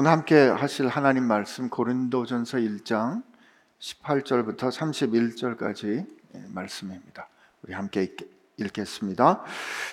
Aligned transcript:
오늘 0.00 0.12
함께 0.12 0.46
하실 0.46 0.86
하나님 0.86 1.24
말씀 1.24 1.68
고린도전서 1.68 2.58
1장 2.58 3.24
18절부터 3.80 4.70
31절까지 4.70 6.06
말씀입니다. 6.54 7.28
우리 7.62 7.72
함께 7.72 8.14
읽겠습니다. 8.58 9.42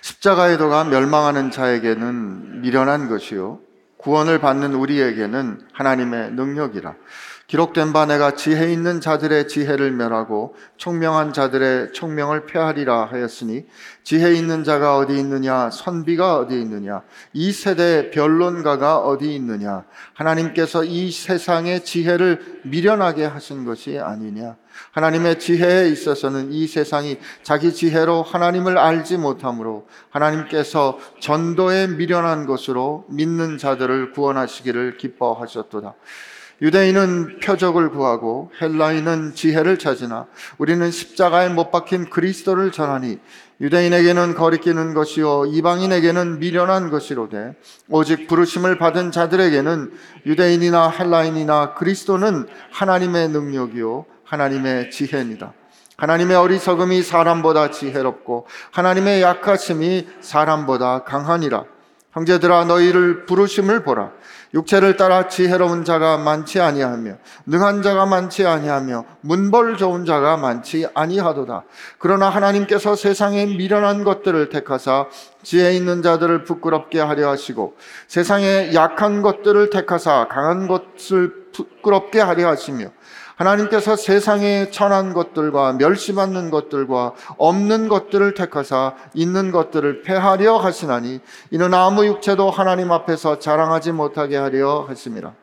십자가의 0.02 0.60
도가 0.60 0.84
멸망하는 0.84 1.50
자에게는 1.50 2.62
미련한 2.62 3.10
것이요 3.10 3.62
구원을 3.98 4.40
받는 4.40 4.76
우리에게는 4.76 5.70
하나님의 5.74 6.34
능력이라. 6.34 6.94
기록된 7.48 7.94
바 7.94 8.08
내가 8.08 8.32
지혜 8.32 8.74
있는 8.74 9.00
자들의 9.00 9.48
지혜를 9.48 9.92
멸하고 9.92 10.56
총명한 10.78 11.32
자들의 11.32 11.94
총명을 11.94 12.48
폐하리라 12.48 13.06
하였으니 13.06 13.66
지혜 14.04 14.34
있는 14.34 14.64
자가 14.64 14.98
어디 14.98 15.18
있느냐? 15.20 15.70
선비가 15.70 16.38
어디 16.38 16.60
있느냐? 16.60 17.04
이 17.34 17.52
세대의 17.52 18.10
변론가가 18.10 19.00
어디 19.00 19.36
있느냐? 19.36 19.84
하나님께서 20.14 20.84
이 20.84 21.12
세상의 21.12 21.84
지혜를 21.84 22.62
미련하게 22.64 23.26
하신 23.26 23.64
것이 23.64 24.00
아니냐? 24.00 24.56
하나님의 24.92 25.40
지혜에 25.40 25.90
있어서는 25.90 26.52
이 26.52 26.68
세상이 26.68 27.20
자기 27.44 27.74
지혜로 27.74 28.24
하나님을 28.24 28.78
알지 28.78 29.18
못하므로 29.18 29.88
하나님께서 30.10 30.98
전도에 31.20 31.88
미련한 31.88 32.46
것으로 32.46 33.06
믿는 33.10 33.58
자들을 33.58 34.12
구원하시기를 34.14 34.98
기뻐하셨도다. 34.98 35.94
유대인은 36.66 37.42
표적을 37.42 37.92
구하고 37.92 38.50
헬라인은 38.60 39.36
지혜를 39.36 39.78
찾으나 39.78 40.26
우리는 40.58 40.90
십자가에 40.90 41.48
못 41.50 41.70
박힌 41.70 42.10
그리스도를 42.10 42.72
전하니 42.72 43.20
유대인에게는 43.62 44.34
거리끼는 44.34 44.96
것이요 44.96 45.46
이방인에게는 45.46 46.40
미련한 46.40 46.90
것이로되 46.90 47.54
오직 47.88 48.28
부르심을 48.28 48.80
받은 48.80 49.12
자들에게는 49.12 49.92
유대인이나 50.26 50.90
헬라인이나 50.90 51.76
그리스도는 51.76 52.48
하나님의 52.72 53.30
능력이요 53.30 54.06
하나님의 54.24 54.90
지혜입니다. 54.90 55.54
하나님의 55.98 56.36
어리석음이 56.36 57.04
사람보다 57.04 57.70
지혜롭고 57.70 58.48
하나님의 58.72 59.22
약하심이 59.22 60.08
사람보다 60.20 61.04
강하니라. 61.04 61.66
형제들아 62.14 62.66
너희를 62.66 63.26
부르심을 63.26 63.84
보라. 63.84 64.12
육체를 64.56 64.96
따라 64.96 65.28
지혜로운 65.28 65.84
자가 65.84 66.18
많지 66.18 66.62
아니하며 66.62 67.18
능한 67.46 67.84
자가 67.84 68.06
많지 68.06 68.48
아니하며 68.48 69.06
문벌 69.22 69.76
좋은 69.76 70.06
자가 70.06 70.38
많지 70.38 70.88
아니하도다. 70.94 71.66
그러나 72.00 72.30
하나님께서 72.30 72.96
세상에 72.96 73.46
미련한 73.46 74.06
것들을 74.06 74.50
택하사 74.50 75.08
지혜 75.44 75.76
있는 75.76 76.02
자들을 76.02 76.46
부끄럽게 76.46 77.02
하려 77.02 77.30
하시고 77.30 77.76
세상에 78.08 78.74
약한 78.74 79.22
것들을 79.22 79.70
택하사 79.70 80.28
강한 80.30 80.68
것을 80.68 81.52
부끄럽게 81.52 82.22
하려 82.22 82.48
하시며 82.48 82.88
하나님께서 83.36 83.96
세상에 83.96 84.70
천한 84.72 85.14
것들과 85.14 85.74
멸시받는 85.74 86.52
것들과 86.52 87.14
없는 87.38 87.90
것들을 87.90 88.34
택하사 88.34 88.94
있는 89.14 89.52
것들을 89.52 90.04
폐하려 90.04 90.58
하시나니 90.58 91.20
이는 91.52 91.74
아무 91.74 92.06
육체도 92.06 92.50
하나님 92.50 92.92
앞에서 92.92 93.40
자랑하지 93.40 93.92
못하게 93.92 94.38
하려 94.38 94.86
하심이라. 94.88 95.34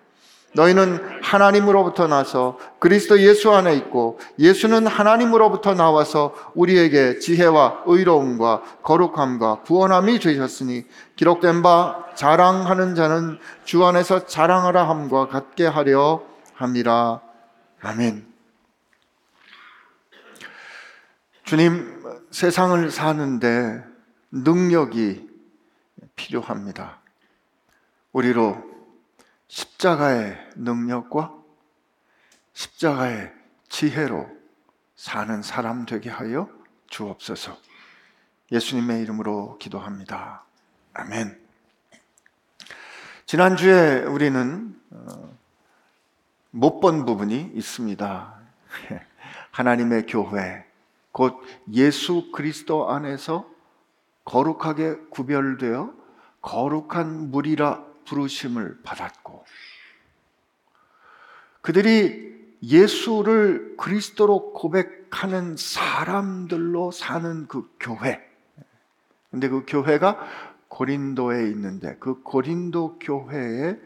너희는 0.55 1.01
하나님으로부터 1.23 2.09
나서 2.09 2.59
그리스도 2.79 3.19
예수 3.21 3.51
안에 3.53 3.75
있고 3.77 4.19
예수는 4.39 4.87
하나님으로부터 4.87 5.75
나와서 5.75 6.35
우리에게 6.55 7.21
지혜와 7.21 7.85
의로움과 7.87 8.63
거룩함과 8.83 9.61
구원함이 9.63 10.19
되셨으니 10.19 10.85
기록된 11.17 11.63
바 11.63 12.05
자랑하는 12.15 12.95
자는 12.95 13.39
주 13.65 13.85
안에서 13.85 14.27
자랑하라 14.27 14.89
함과 14.89 15.29
같게 15.29 15.67
하려 15.67 16.21
함이라. 16.55 17.32
아멘. 17.85 18.33
주님, 21.43 22.01
세상을 22.31 22.91
사는데 22.93 23.85
능력이 24.31 25.29
필요합니다. 26.15 27.01
우리로 28.13 28.63
십자가의 29.49 30.39
능력과 30.57 31.35
십자가의 32.53 33.33
지혜로 33.69 34.31
사는 34.95 35.43
사람 35.43 35.85
되게 35.85 36.09
하여 36.09 36.49
주옵소서. 36.89 37.59
예수님의 38.53 39.03
이름으로 39.03 39.59
기도합니다. 39.59 40.45
아멘. 40.95 41.37
지난주에 43.27 44.05
우리는 44.05 44.81
어, 44.91 45.32
못 46.53 46.81
본 46.81 47.07
부분이 47.07 47.53
있습니다. 47.55 48.35
하나님의 49.53 50.07
교회, 50.07 50.65
곧 51.11 51.41
예수 51.73 52.31
그리스도 52.31 52.91
안에서 52.91 53.49
거룩하게 54.25 54.97
구별되어 55.11 55.93
거룩한 56.43 57.31
물이라 57.31 57.85
부르심을 58.07 58.83
받았고, 58.83 59.45
그들이 61.63 62.33
예수를 62.63 63.77
그리스도로 63.79 64.53
고백하는 64.53 65.57
사람들로 65.57 66.91
사는 66.91 67.47
그 67.49 67.71
교회. 67.81 68.21
근데 69.31 69.49
그 69.49 69.65
교회가 69.67 70.19
고린도에 70.69 71.49
있는데 71.49 71.97
그 71.99 72.23
고린도 72.23 72.99
교회에 72.99 73.79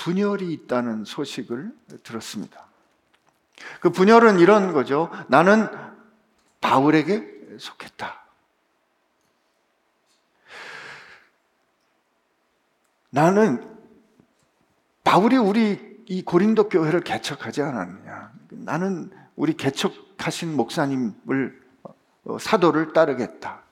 분열이 0.00 0.50
있다는 0.52 1.04
소식을 1.04 1.72
들었습니다. 2.02 2.66
그 3.80 3.90
분열은 3.90 4.38
이런 4.38 4.72
거죠. 4.72 5.10
나는 5.28 5.68
바울에게 6.62 7.56
속했다. 7.58 8.18
나는 13.10 13.68
바울이 15.04 15.36
우리 15.36 16.02
이 16.06 16.22
고린도 16.22 16.70
교회를 16.70 17.00
개척하지 17.00 17.60
않았느냐. 17.60 18.32
나는 18.50 19.10
우리 19.36 19.54
개척하신 19.54 20.56
목사님을 20.56 21.60
어, 22.24 22.38
사도를 22.38 22.94
따르겠다. 22.94 23.62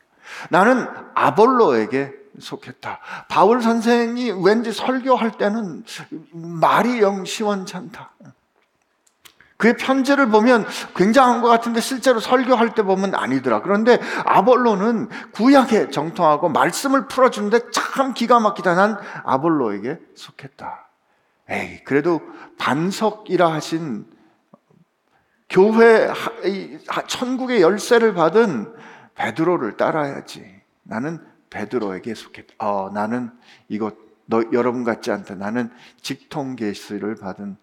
나는 0.51 0.87
아볼로에게 1.15 2.18
속했다. 2.39 3.01
바울 3.29 3.63
선생이 3.63 4.33
왠지 4.45 4.73
설교할 4.73 5.33
때는 5.33 5.85
말이 6.33 7.01
영 7.01 7.25
시원찮다. 7.25 8.13
그의 9.59 9.77
편지를 9.77 10.29
보면 10.29 10.67
굉장한 10.95 11.43
것 11.43 11.49
같은데 11.49 11.81
실제로 11.81 12.21
설교할 12.21 12.75
때 12.75 12.83
보면 12.83 13.17
아니더라. 13.17 13.61
그런데 13.61 13.99
아볼로는 14.25 15.09
구약에 15.33 15.91
정통하고 15.91 16.49
말씀을 16.49 17.09
풀어주는데 17.09 17.71
참 17.73 18.15
기가 18.15 18.39
막히다. 18.39 18.75
난 18.77 18.97
아볼로에게 19.25 19.99
속했다. 20.15 20.89
에이, 21.51 21.83
그래도 21.85 22.21
반석이라 22.59 23.53
하신 23.53 24.07
교회 25.51 26.09
천국의 27.09 27.61
열쇠를 27.61 28.15
받은 28.15 28.73
베드로를 29.17 29.77
따라야지. 29.77 30.45
나는 30.85 31.19
베드로에게 31.51 32.15
속했다. 32.15 32.55
어, 32.59 32.91
나는 32.91 33.31
이것 33.69 33.97
너 34.27 34.43
여러분 34.53 34.85
같지 34.85 35.11
않다. 35.11 35.35
나는 35.35 35.71
직통 36.03 36.57
계시를 36.57 37.17
받은 37.17 37.57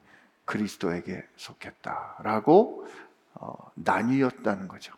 그리스도에게 0.45 1.23
속했다라고 1.35 2.87
어, 3.35 3.71
나뉘었다는 3.75 4.67
거죠. 4.67 4.93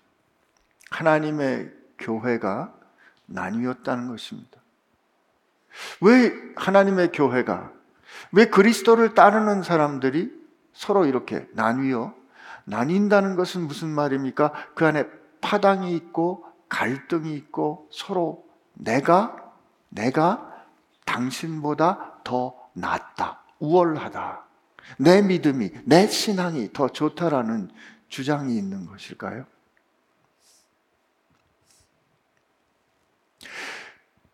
하나님의 0.92 1.72
교회가 1.98 2.74
나뉘었다는 3.25 4.08
것입니다. 4.08 4.62
왜 6.02 6.31
하나님의 6.56 7.12
교회가 7.12 7.72
왜 8.31 8.46
그리스도를 8.46 9.14
따르는 9.14 9.63
사람들이 9.63 10.31
서로 10.74 11.06
이렇게 11.06 11.48
나뉘어 11.54 12.16
나뉜다는 12.66 13.36
것은 13.36 13.62
무슨 13.62 13.90
말입니까? 13.90 14.54
그 14.75 14.86
안에 14.86 15.07
파당이 15.42 15.95
있고 15.95 16.45
갈등이 16.69 17.33
있고 17.36 17.88
서로 17.92 18.46
내가, 18.77 19.53
내가 19.89 20.65
당신보다 21.06 22.21
더 22.24 22.69
낫다. 22.74 23.44
우월하다. 23.59 24.45
내 25.00 25.21
믿음이, 25.21 25.71
내 25.85 26.07
신앙이 26.07 26.71
더 26.74 26.88
좋다라는 26.88 27.71
주장이 28.07 28.57
있는 28.57 28.85
것일까요? 28.85 29.45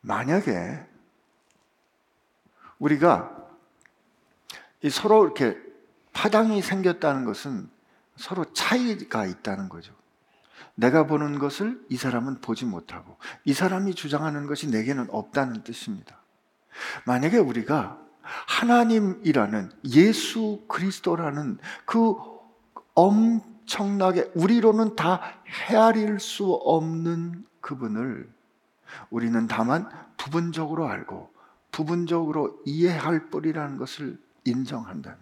만약에 0.02 0.86
우리가 2.78 3.32
서로 4.92 5.24
이렇게 5.24 5.58
파당이 6.12 6.62
생겼다는 6.62 7.24
것은 7.24 7.70
서로 8.18 8.52
차이가 8.54 9.26
있다는 9.26 9.70
거죠. 9.70 9.94
내가 10.76 11.06
보는 11.06 11.40
것을 11.40 11.80
이 11.90 11.98
사람은 11.98 12.42
보지 12.42 12.66
못하고 12.66 13.18
이 13.46 13.54
사람이 13.54 13.96
주장하는 13.96 14.48
것이 14.48 14.70
내게는 14.70 15.08
없다는 15.10 15.64
뜻입니다. 15.64 16.18
만약에 17.06 17.38
우리가 17.38 18.00
하나님이라는 18.22 19.72
예수 19.92 20.64
그리스도라는 20.68 21.60
그 21.86 22.16
엄청나게 22.96 24.32
우리로는 24.36 24.96
다 24.96 25.22
헤아릴 25.48 26.20
수 26.20 26.52
없는 26.52 27.46
그분을 27.62 28.32
우리는 29.10 29.48
다만 29.48 29.90
부분적으로 30.18 30.88
알고 30.88 31.32
부분적으로 31.72 32.62
이해할 32.66 33.30
뿐이라는 33.30 33.78
것을 33.78 34.20
인정한다면 34.46 35.20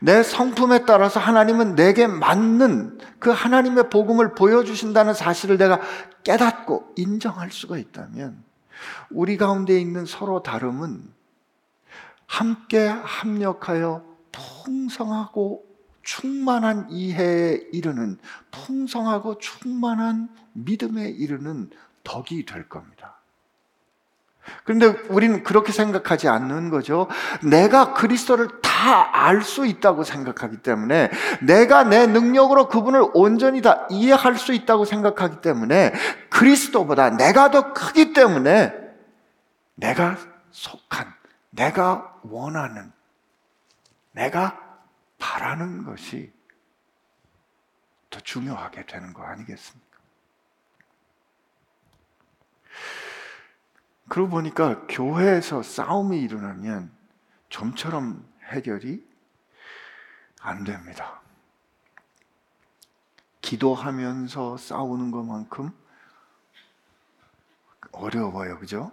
내 0.00 0.22
성품에 0.22 0.84
따라서 0.84 1.20
하나님은 1.20 1.74
내게 1.74 2.06
맞는 2.06 2.98
그 3.18 3.30
하나님의 3.30 3.90
복음을 3.90 4.34
보여주신다는 4.34 5.14
사실을 5.14 5.56
내가 5.56 5.80
깨닫고 6.24 6.94
인정할 6.96 7.50
수가 7.50 7.78
있다면 7.78 8.42
우리 9.10 9.36
가운데 9.36 9.80
있는 9.80 10.04
서로 10.04 10.42
다름은 10.42 11.12
함께 12.26 12.86
합력하여 12.86 14.04
풍성하고 14.32 15.64
충만한 16.02 16.90
이해에 16.90 17.68
이르는 17.72 18.18
풍성하고 18.50 19.38
충만한 19.38 20.28
믿음에 20.52 21.08
이르는 21.08 21.70
덕이 22.02 22.44
될 22.44 22.68
겁니다. 22.68 23.13
그런데 24.64 24.86
우리는 25.08 25.42
그렇게 25.42 25.72
생각하지 25.72 26.28
않는 26.28 26.70
거죠. 26.70 27.08
내가 27.42 27.92
그리스도를 27.94 28.48
다 28.62 28.74
알 29.12 29.42
수 29.42 29.66
있다고 29.66 30.04
생각하기 30.04 30.58
때문에 30.58 31.10
내가 31.40 31.84
내 31.84 32.06
능력으로 32.06 32.68
그분을 32.68 33.06
온전히 33.14 33.62
다 33.62 33.86
이해할 33.90 34.36
수 34.36 34.52
있다고 34.52 34.84
생각하기 34.84 35.40
때문에 35.40 35.92
그리스도보다 36.28 37.10
내가 37.10 37.50
더 37.50 37.72
크기 37.72 38.12
때문에 38.12 38.74
내가 39.76 40.16
속한, 40.50 41.12
내가 41.50 42.14
원하는, 42.22 42.92
내가 44.12 44.60
바라는 45.18 45.84
것이 45.84 46.32
더 48.10 48.20
중요하게 48.20 48.86
되는 48.86 49.12
거 49.12 49.22
아니겠습니까? 49.24 49.83
그러고 54.08 54.30
보니까 54.30 54.86
교회에서 54.86 55.62
싸움이 55.62 56.20
일어나면 56.20 56.90
좀처럼 57.48 58.26
해결이 58.44 59.06
안 60.40 60.64
됩니다. 60.64 61.22
기도하면서 63.40 64.56
싸우는 64.56 65.10
것만큼 65.10 65.70
어려워요. 67.92 68.58
그죠? 68.58 68.92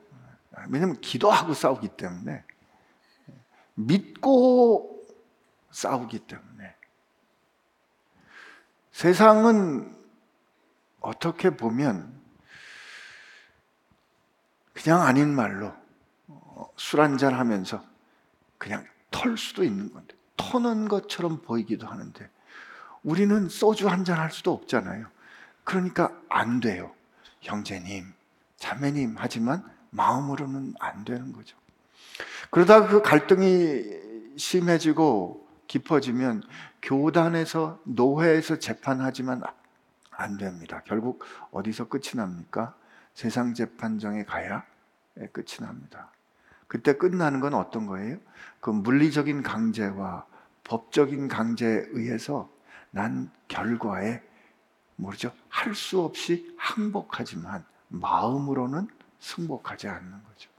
왜냐면 0.70 1.00
기도하고 1.02 1.54
싸우기 1.54 1.90
때문에 1.98 2.44
믿고 3.76 5.06
싸우기 5.72 6.20
때문에 6.20 6.76
세상은 8.92 9.98
어떻게 11.00 11.50
보면 11.56 12.21
그냥 14.84 15.02
아닌 15.02 15.36
말로 15.36 15.74
어, 16.28 16.70
술 16.76 17.02
한잔 17.02 17.34
하면서 17.34 17.84
그냥 18.58 18.86
털 19.12 19.38
수도 19.38 19.64
있는 19.64 19.92
건데 19.94 20.16
터는 20.38 20.88
것처럼 20.88 21.42
보이기도 21.42 21.88
하는데 21.88 22.30
우리는 23.04 23.48
소주 23.50 23.88
한잔 23.88 24.20
할 24.20 24.32
수도 24.32 24.52
없잖아요. 24.54 25.08
그러니까 25.64 26.12
안 26.30 26.60
돼요. 26.60 26.94
형제님, 27.42 28.14
자매님 28.58 29.16
하지만 29.18 29.64
마음으로는 29.92 30.74
안 30.80 31.06
되는 31.06 31.32
거죠. 31.32 31.58
그러다가 32.50 32.88
그 32.88 33.02
갈등이 33.02 34.36
심해지고 34.38 35.48
깊어지면 35.68 36.44
교단에서 36.82 37.80
노회에서 37.84 38.60
재판하지만 38.60 39.44
안 40.10 40.38
됩니다. 40.38 40.82
결국 40.86 41.24
어디서 41.52 41.88
끝이 41.88 42.16
납니까? 42.16 42.76
세상 43.14 43.54
재판정에 43.54 44.24
가야 44.24 44.71
끝이 45.32 45.58
납니다. 45.60 46.12
그때 46.68 46.94
끝나는 46.94 47.40
건 47.40 47.54
어떤 47.54 47.86
거예요? 47.86 48.18
그 48.60 48.70
물리적인 48.70 49.44
강제와 49.44 50.26
법적인 50.64 51.28
강제에 51.28 51.86
의해서 51.92 52.50
난 52.92 53.30
결과에 53.48 54.22
모르죠. 54.96 55.32
할 55.50 55.74
수 55.76 56.02
없이 56.02 56.54
항복하지만 56.58 57.66
마음으로는 57.90 58.88
승복하지 59.20 59.88
않는 59.88 60.12
거죠. 60.12 60.50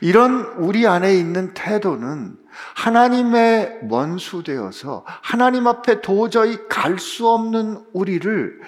이런 0.00 0.44
우리 0.58 0.86
안에 0.86 1.14
있는 1.16 1.52
태도는 1.54 2.38
하나님의 2.74 3.80
원수되어서 3.88 5.04
하나님 5.06 5.66
앞에 5.66 6.00
도저히 6.00 6.68
갈 6.68 6.98
수 6.98 7.28
없는 7.28 7.86
우리를 7.92 8.60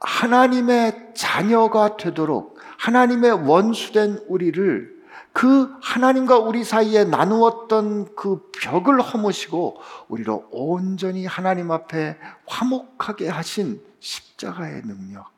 하나님의 0.00 1.12
자녀가 1.14 1.96
되도록 1.96 2.58
하나님의 2.78 3.46
원수된 3.46 4.24
우리를 4.28 5.00
그 5.32 5.76
하나님과 5.82 6.38
우리 6.38 6.64
사이에 6.64 7.04
나누었던 7.04 8.16
그 8.16 8.50
벽을 8.52 9.00
허무시고 9.00 9.80
우리로 10.08 10.48
온전히 10.50 11.26
하나님 11.26 11.70
앞에 11.70 12.18
화목하게 12.46 13.28
하신 13.28 13.82
십자가의 14.00 14.82
능력, 14.82 15.30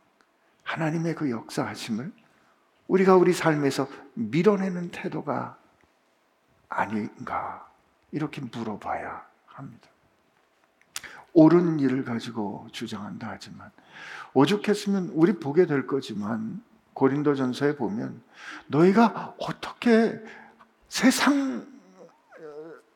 하나님의 0.62 1.14
그 1.14 1.30
역사하심을 1.30 2.12
우리가 2.88 3.16
우리 3.16 3.32
삶에서 3.32 3.88
밀어내는 4.14 4.90
태도가 4.92 5.56
아닌가 6.68 7.66
이렇게 8.12 8.40
물어봐야 8.40 9.26
합니다. 9.46 9.88
옳은 11.34 11.80
일을 11.80 12.04
가지고 12.04 12.66
주장한다 12.72 13.28
하지만 13.30 13.70
오죽했으면 14.34 15.10
우리 15.14 15.38
보게 15.38 15.66
될 15.66 15.86
거지만 15.86 16.62
고린도전서에 16.94 17.76
보면 17.76 18.22
너희가 18.66 19.34
어떻게 19.38 20.20
세상 20.88 21.66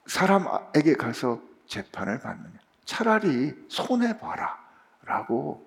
사람에게 0.07 0.95
가서 0.95 1.41
재판을 1.67 2.21
받느냐 2.21 2.55
차라리 2.85 3.55
손해 3.69 4.19
봐라라고 4.19 5.67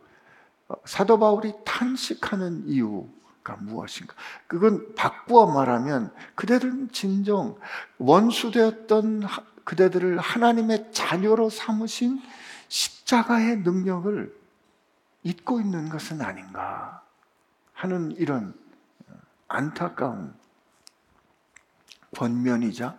사도 0.86 1.20
바울이 1.20 1.54
탄식하는 1.66 2.68
이유 2.68 3.08
가 3.44 3.56
무엇인가? 3.56 4.14
그건 4.48 4.94
바꾸어 4.96 5.52
말하면 5.52 6.14
그대들은 6.36 6.92
진정 6.92 7.58
원수되었던 7.98 9.24
그대들을 9.64 10.18
하나님의 10.20 10.92
자녀로 10.92 11.50
삼으신 11.50 12.22
십자가의 12.70 13.58
능력을 13.58 14.40
잊고 15.24 15.60
있는 15.60 15.90
것은 15.90 16.22
아닌가 16.22 17.04
하는 17.74 18.12
이런 18.12 18.54
안타까운 19.48 20.34
권면이자 22.16 22.98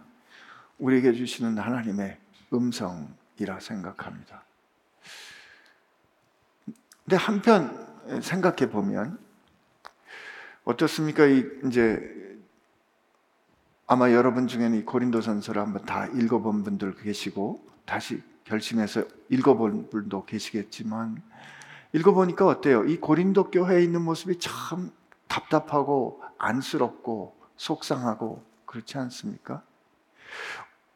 우리에게 0.79 1.13
주시는 1.13 1.59
하나님의 1.59 2.19
음성이라 2.53 3.61
생각합니다. 3.61 4.43
근데 7.05 7.17
한편 7.17 8.21
생각해 8.23 8.71
보면 8.71 9.19
어떻습니까? 10.65 11.27
이 11.27 11.45
이제 11.67 12.39
아마 13.87 14.13
여러분 14.13 14.47
중에는 14.47 14.79
이 14.79 14.85
고린도전서를 14.85 15.61
한번 15.61 15.85
다 15.85 16.07
읽어본 16.07 16.63
분들 16.65 16.97
계시고 16.97 17.67
다시 17.85 18.23
결심해서 18.51 19.05
읽어본 19.29 19.91
분도 19.91 20.25
계시겠지만 20.25 21.23
읽어보니까 21.93 22.47
어때요? 22.47 22.85
이 22.85 22.97
고린도 22.97 23.51
교회에 23.53 23.83
있는 23.85 24.03
모습이 24.03 24.41
참 24.41 24.91
답답하고 25.29 26.21
안쓰럽고 26.37 27.37
속상하고 27.57 28.45
그렇지 28.67 28.99
않습니까? 28.99 29.63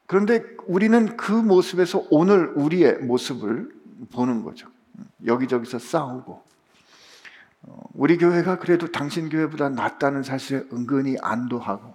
그런데 0.06 0.42
우리는 0.66 1.16
그 1.16 1.30
모습에서 1.30 2.04
오늘 2.11 2.52
우리의 2.56 2.99
모습을 2.99 3.73
보는 4.12 4.42
거죠. 4.42 4.68
여기저기서 5.25 5.78
싸우고 5.78 6.42
어, 7.62 7.82
우리 7.94 8.18
교회가 8.18 8.58
그래도 8.58 8.90
당신 8.90 9.28
교회보다 9.28 9.70
낫다는 9.70 10.23
사실에 10.23 10.64
은근히 10.73 11.16
안도하고 11.23 11.94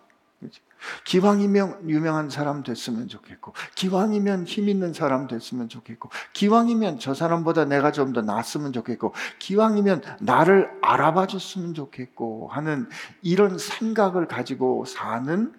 기왕이면 1.03 1.89
유명한 1.89 2.29
사람 2.29 2.63
됐으면 2.63 3.09
좋겠고 3.09 3.53
기왕이면 3.75 4.45
힘 4.45 4.69
있는 4.69 4.93
사람 4.93 5.27
됐으면 5.27 5.67
좋겠고 5.67 6.09
기왕이면 6.33 6.99
저 6.99 7.13
사람보다 7.13 7.65
내가 7.65 7.91
좀 7.91 8.13
더 8.13 8.21
낫으면 8.21 8.71
좋겠고 8.73 9.13
기왕이면 9.39 10.01
나를 10.21 10.71
알아봐 10.81 11.27
줬으면 11.27 11.73
좋겠고 11.73 12.47
하는 12.47 12.89
이런 13.21 13.57
생각을 13.57 14.27
가지고 14.27 14.85
사는 14.85 15.53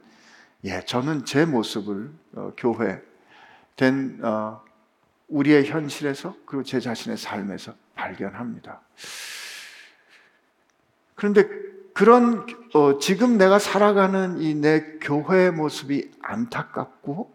예 0.64 0.82
저는 0.84 1.24
제 1.24 1.44
모습을 1.44 2.10
어, 2.34 2.52
교회 2.56 3.00
된 3.76 4.18
어, 4.22 4.62
우리의 5.28 5.66
현실에서 5.66 6.34
그리고 6.44 6.64
제 6.64 6.80
자신의 6.80 7.16
삶에서 7.18 7.74
발견합니다. 7.94 8.80
그런데 11.14 11.69
그런 12.00 12.46
어, 12.72 12.98
지금 12.98 13.36
내가 13.36 13.58
살아가는 13.58 14.40
이 14.40 14.54
내 14.54 14.96
교회의 15.02 15.52
모습이 15.52 16.10
안타깝고 16.22 17.30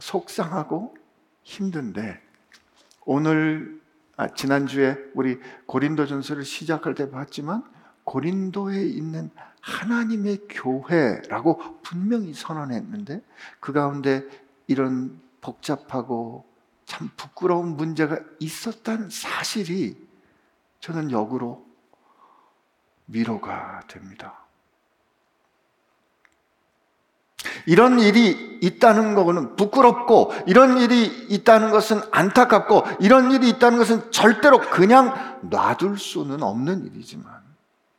속상하고 0.00 0.96
힘든데 1.44 2.20
오늘 3.04 3.80
아, 4.16 4.26
지난주에 4.26 4.96
우리 5.14 5.38
고린도전서를 5.66 6.44
시작할 6.44 6.96
때 6.96 7.12
봤지만 7.12 7.62
고린도에 8.02 8.82
있는 8.86 9.30
하나님의 9.60 10.48
교회라고 10.48 11.60
분명히 11.82 12.34
선언했는데 12.34 13.22
그 13.60 13.72
가운데 13.72 14.24
이런 14.66 15.20
복잡하고 15.40 16.44
참 16.86 17.08
부끄러운 17.16 17.76
문제가 17.76 18.18
있었다는 18.40 19.10
사실이 19.10 19.96
저는 20.80 21.12
역으로 21.12 21.71
위로가 23.08 23.82
됩니다. 23.88 24.42
이런 27.66 27.98
일이 27.98 28.58
있다는 28.62 29.14
거는 29.14 29.56
부끄럽고 29.56 30.32
이런 30.46 30.78
일이 30.78 31.06
있다는 31.28 31.70
것은 31.70 32.00
안타깝고 32.10 32.84
이런 33.00 33.32
일이 33.32 33.48
있다는 33.48 33.78
것은 33.78 34.10
절대로 34.10 34.58
그냥 34.58 35.38
놔둘 35.42 35.98
수는 35.98 36.42
없는 36.42 36.86
일이지만 36.86 37.42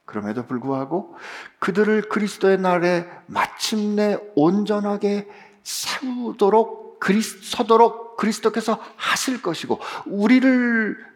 그럼에도 0.05 0.45
불구하고 0.45 1.15
그들을 1.59 2.09
그리스도의 2.09 2.59
날에 2.59 3.09
마침내 3.25 4.17
온전하게 4.35 5.27
세우도록 5.63 6.99
그리스, 6.99 7.39
서도록 7.41 8.17
그리스도께서 8.17 8.79
하실 8.95 9.41
것이고 9.41 9.79
우리를 10.05 11.12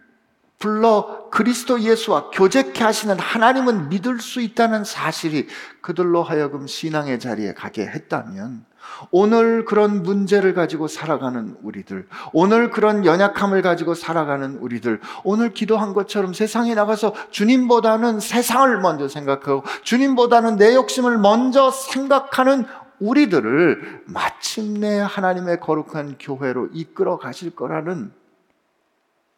불러 0.60 1.30
그리스도 1.30 1.82
예수와 1.82 2.32
교제케 2.32 2.84
하시는 2.84 3.18
하나님은 3.20 3.90
믿을 3.90 4.20
수 4.20 4.42
있다는 4.42 4.84
사실이 4.84 5.48
그들로 5.82 6.24
하여금 6.24 6.66
신앙의 6.66 7.20
자리에 7.20 7.54
가게 7.54 7.86
했다면 7.86 8.66
오늘 9.12 9.66
그런 9.66 10.02
문제를 10.02 10.54
가지고 10.54 10.88
살아가는 10.88 11.56
우리들, 11.62 12.08
오늘 12.34 12.72
그런 12.72 13.06
연약함을 13.06 13.62
가지고 13.62 13.94
살아가는 13.94 14.58
우리들, 14.58 15.02
오늘 15.24 15.54
기도한 15.54 15.94
것처럼 15.94 16.34
세상에 16.34 16.74
나가서 16.74 17.14
주님보다는 17.32 18.20
세상을 18.20 18.80
먼저 18.80 19.08
생각하고 19.08 19.64
주님보다는 19.84 20.58
내 20.58 20.74
욕심을 20.76 21.18
먼저 21.18 21.70
생각하는 21.70 22.66
우리들을 23.00 24.04
마침내 24.06 25.00
하나님의 25.00 25.60
거룩한 25.60 26.16
교회로 26.20 26.70
이끌어 26.74 27.18
가실 27.18 27.56
거라는 27.56 28.12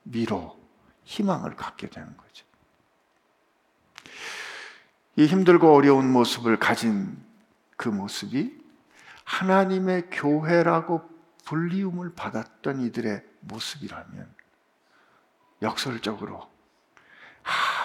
위로, 0.06 0.59
희망을 1.10 1.56
갖게 1.56 1.90
되는 1.90 2.16
거죠. 2.16 2.46
이 5.16 5.26
힘들고 5.26 5.74
어려운 5.74 6.12
모습을 6.12 6.60
가진 6.60 7.18
그 7.78 7.90
모습이 7.90 8.64
하나님의 9.24 10.12
교회라고 10.12 11.10
불리움을 11.46 12.14
받았던 12.14 12.82
이들의 12.82 13.24
모습이라면 13.40 14.32
역설적으로 15.64 16.48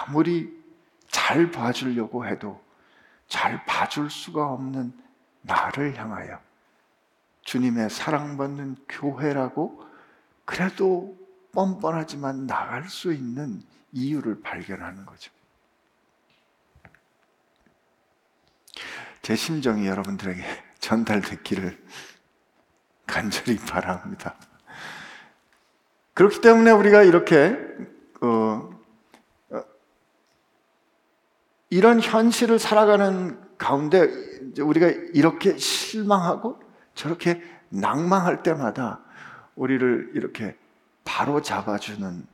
아무리 0.05 0.63
잘 1.07 1.49
봐주려고 1.49 2.27
해도 2.27 2.63
잘 3.27 3.65
봐줄 3.65 4.11
수가 4.11 4.51
없는 4.51 4.93
나를 5.41 5.97
향하여 5.97 6.39
주님의 7.41 7.89
사랑받는 7.89 8.75
교회라고 8.87 9.83
그래도 10.45 11.24
뻔뻔하지만 11.55 12.45
나갈 12.45 12.87
수 12.87 13.11
있는 13.11 13.63
이유를 13.91 14.41
발견하는 14.41 15.05
거죠. 15.05 15.31
제 19.21 19.35
심정이 19.35 19.87
여러분들에게 19.87 20.43
전달됐기를 20.77 21.83
간절히 23.07 23.57
바랍니다. 23.57 24.35
그렇기 26.13 26.41
때문에 26.41 26.71
우리가 26.71 27.01
이렇게 27.03 27.57
어, 28.21 28.69
어, 29.49 29.63
이런 31.69 31.99
현실을 31.99 32.59
살아가는 32.59 33.57
가운데 33.57 34.07
우리가 34.59 34.87
이렇게 35.13 35.57
실망하고 35.57 36.61
저렇게 36.93 37.41
낭망할 37.69 38.43
때마다 38.43 39.01
우리를 39.55 40.11
이렇게 40.13 40.57
바로 41.05 41.41
잡아주는 41.41 42.27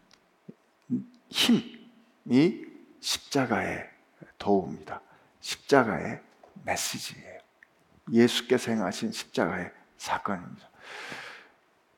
힘이 1.30 2.66
십자가의 3.00 3.88
도움입니다. 4.40 5.02
십자가의 5.42 6.20
메시지예요. 6.66 7.40
예수께서 8.12 8.72
행하신 8.72 9.12
십자가의 9.12 9.72
사건입니다. 9.98 10.70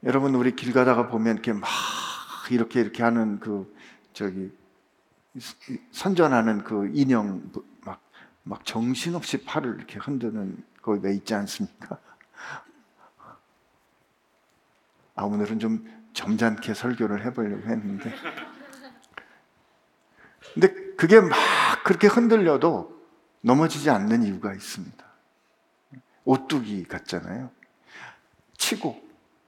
여러분 0.03 0.35
우리 0.35 0.55
길 0.55 0.73
가다가 0.73 1.07
보면 1.07 1.35
이렇게 1.35 1.53
막 1.53 1.69
이렇게 2.51 2.81
이렇게 2.81 3.03
하는 3.03 3.39
그 3.39 3.73
저기 4.11 4.51
선전하는 5.91 6.63
그 6.63 6.91
인형 6.93 7.49
막, 7.85 8.01
막 8.43 8.65
정신없이 8.65 9.45
팔을 9.45 9.75
이렇게 9.77 9.97
흔드는 9.99 10.63
거왜 10.81 11.13
있지 11.15 11.33
않습니까? 11.33 11.97
아 15.15 15.23
오늘은 15.23 15.59
좀 15.59 15.85
점잖게 16.13 16.73
설교를 16.73 17.25
해보려고 17.25 17.67
했는데 17.67 18.13
근데 20.53 20.73
그게 20.95 21.19
막 21.19 21.31
그렇게 21.83 22.07
흔들려도 22.07 22.93
넘어지지 23.41 23.89
않는 23.89 24.23
이유가 24.23 24.53
있습니다. 24.53 25.03
오뚜기 26.25 26.85
같잖아요. 26.85 27.51
치고 28.57 29.01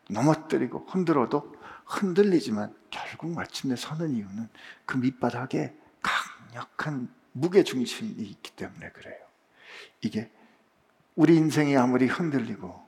넘어뜨리고 0.10 0.86
흔들어도 0.90 1.56
흔들리지만 1.86 2.76
결국 2.90 3.32
마침내 3.34 3.76
서는 3.76 4.16
이유는 4.16 4.50
그 4.86 4.98
밑바닥에 4.98 5.74
강력한 6.02 7.10
무게 7.32 7.64
중심이 7.64 8.12
있기 8.12 8.52
때문에 8.52 8.90
그래요. 8.90 9.18
이게 10.02 10.32
우리 11.16 11.36
인생이 11.38 11.78
아무리 11.78 12.08
흔들리고 12.08 12.85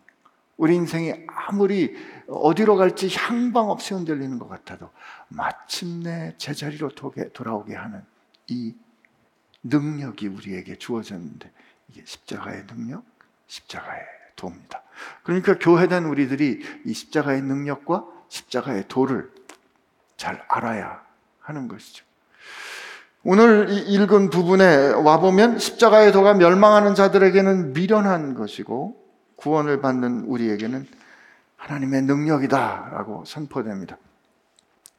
우리 0.57 0.75
인생이 0.75 1.13
아무리 1.27 1.95
어디로 2.27 2.75
갈지 2.75 3.09
향방 3.15 3.69
없이 3.69 3.93
흔들리는 3.93 4.37
것 4.39 4.49
같아도 4.49 4.89
마침내 5.29 6.33
제자리로 6.37 6.89
돌아오게 7.33 7.75
하는 7.75 8.03
이 8.47 8.73
능력이 9.63 10.27
우리에게 10.27 10.77
주어졌는데 10.77 11.51
이게 11.89 12.03
십자가의 12.05 12.65
능력, 12.67 13.03
십자가의 13.47 14.01
도입니다. 14.35 14.81
그러니까 15.23 15.57
교회된 15.57 16.05
우리들이 16.05 16.61
이 16.85 16.93
십자가의 16.93 17.41
능력과 17.43 18.05
십자가의 18.29 18.85
도를 18.87 19.31
잘 20.17 20.43
알아야 20.47 21.03
하는 21.39 21.67
것이죠. 21.67 22.05
오늘 23.23 23.67
읽은 23.69 24.29
부분에 24.29 24.93
와보면 24.93 25.59
십자가의 25.59 26.11
도가 26.11 26.33
멸망하는 26.35 26.95
자들에게는 26.95 27.73
미련한 27.73 28.33
것이고 28.33 29.06
구원을 29.37 29.81
받는 29.81 30.25
우리에게는 30.25 30.85
하나님의 31.55 32.01
능력이다라고 32.03 33.23
선포됩니다. 33.25 33.97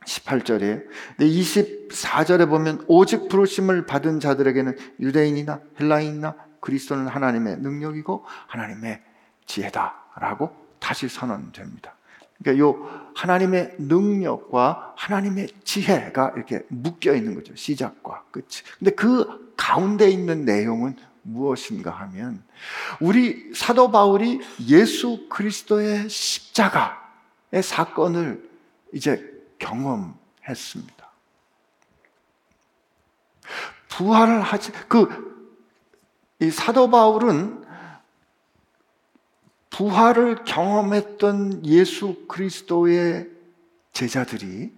18절에 0.05 0.87
24절에 1.19 2.49
보면 2.49 2.85
오직 2.89 3.29
부르심을 3.29 3.85
받은 3.85 4.21
자들에게는 4.21 4.77
유대인이나 5.01 5.61
헬라인이나 5.79 6.35
그리스도는 6.61 7.07
하나님의 7.07 7.59
능력이고 7.59 8.25
하나님의 8.47 9.03
지혜다라고 9.47 10.51
다시 10.79 11.09
선언됩니다. 11.09 11.95
그러니까 12.39 12.65
요 12.65 13.13
하나님의 13.17 13.77
능력과 13.79 14.95
하나님의 14.97 15.49
지혜가 15.65 16.33
이렇게 16.37 16.65
묶여 16.69 17.15
있는 17.15 17.35
거죠. 17.35 17.55
시작과 17.55 18.25
끝이. 18.31 18.63
근데 18.79 18.93
그 18.93 19.53
가운데 19.57 20.09
있는 20.09 20.45
내용은 20.45 20.97
무엇인가 21.29 21.91
하면 21.91 22.43
우리 23.01 23.53
사도 23.55 23.91
바울이 23.91 24.41
예수 24.67 25.29
그리스도의 25.29 26.09
십자가의 26.09 27.63
사건을 27.63 28.49
이제 28.93 29.25
경험했습니다. 29.59 31.09
부활을 33.89 34.41
하지 34.43 34.73
그 34.89 35.29
이 36.41 36.51
사도 36.51 36.89
바울은 36.89 37.65
부활을 39.71 40.45
경험했던 40.45 41.67
예수 41.67 42.27
그리스도의 42.29 43.29
제자들이 43.93 44.73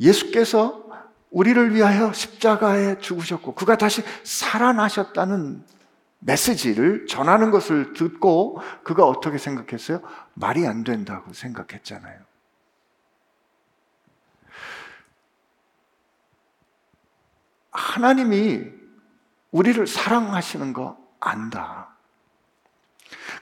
예수께서 0.00 0.84
우리를 1.30 1.74
위하여 1.74 2.12
십자가에 2.12 2.98
죽으셨고 2.98 3.54
그가 3.54 3.76
다시 3.76 4.02
살아나셨다는 4.22 5.64
메시지를 6.20 7.06
전하는 7.06 7.50
것을 7.50 7.92
듣고 7.92 8.60
그가 8.82 9.04
어떻게 9.04 9.38
생각했어요? 9.38 10.02
말이 10.34 10.66
안 10.66 10.84
된다고 10.84 11.32
생각했잖아요. 11.32 12.20
하나님이 17.70 18.64
우리를 19.50 19.86
사랑하시는 19.86 20.72
거 20.72 20.98
안다. 21.20 21.88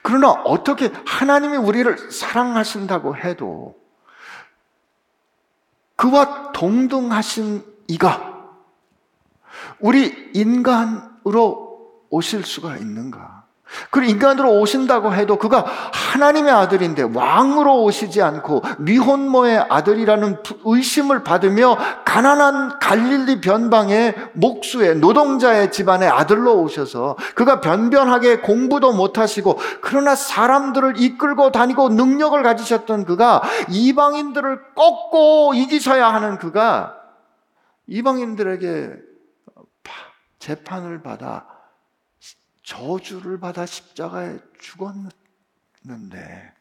그러나 0.01 0.31
어떻게 0.31 0.91
하나님이 1.05 1.57
우리를 1.57 2.11
사랑하신다고 2.11 3.17
해도 3.17 3.75
그와 5.95 6.51
동등하신 6.51 7.65
이가 7.87 8.37
우리 9.79 10.31
인간으로 10.33 11.66
오실 12.09 12.43
수가 12.43 12.77
있는가? 12.77 13.47
그리고 13.91 14.11
인간으로 14.11 14.59
오신다고 14.59 15.13
해도 15.13 15.37
그가 15.37 15.65
하나님의 15.91 16.51
아들인데 16.51 17.03
왕으로 17.13 17.83
오시지 17.83 18.21
않고 18.21 18.63
미혼모의 18.79 19.65
아들이라는 19.69 20.37
의심을 20.63 21.23
받으며 21.23 21.77
가난한 22.05 22.79
갈릴리 22.79 23.41
변방의 23.41 24.15
목수의 24.33 24.97
노동자의 24.97 25.71
집안의 25.71 26.07
아들로 26.07 26.61
오셔서 26.61 27.17
그가 27.35 27.59
변변하게 27.61 28.39
공부도 28.39 28.93
못하시고 28.93 29.59
그러나 29.81 30.15
사람들을 30.15 30.95
이끌고 30.97 31.51
다니고 31.51 31.89
능력을 31.89 32.41
가지셨던 32.41 33.05
그가 33.05 33.41
이방인들을 33.69 34.75
꺾고 34.75 35.53
이기셔야 35.55 36.13
하는 36.13 36.37
그가 36.37 36.95
이방인들에게 37.87 38.93
재판을 40.39 41.01
받아 41.01 41.56
저주를 42.67 43.39
받아 43.39 43.65
십자가에 43.65 44.39
죽었는데 44.59 46.53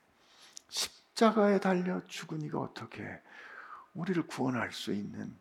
십자가에 0.68 1.58
달려 1.58 2.00
죽은 2.06 2.42
이가 2.42 2.60
어떻게 2.60 3.02
우리를 3.92 4.24
구원할 4.28 4.70
수 4.70 4.92
있는 4.92 5.36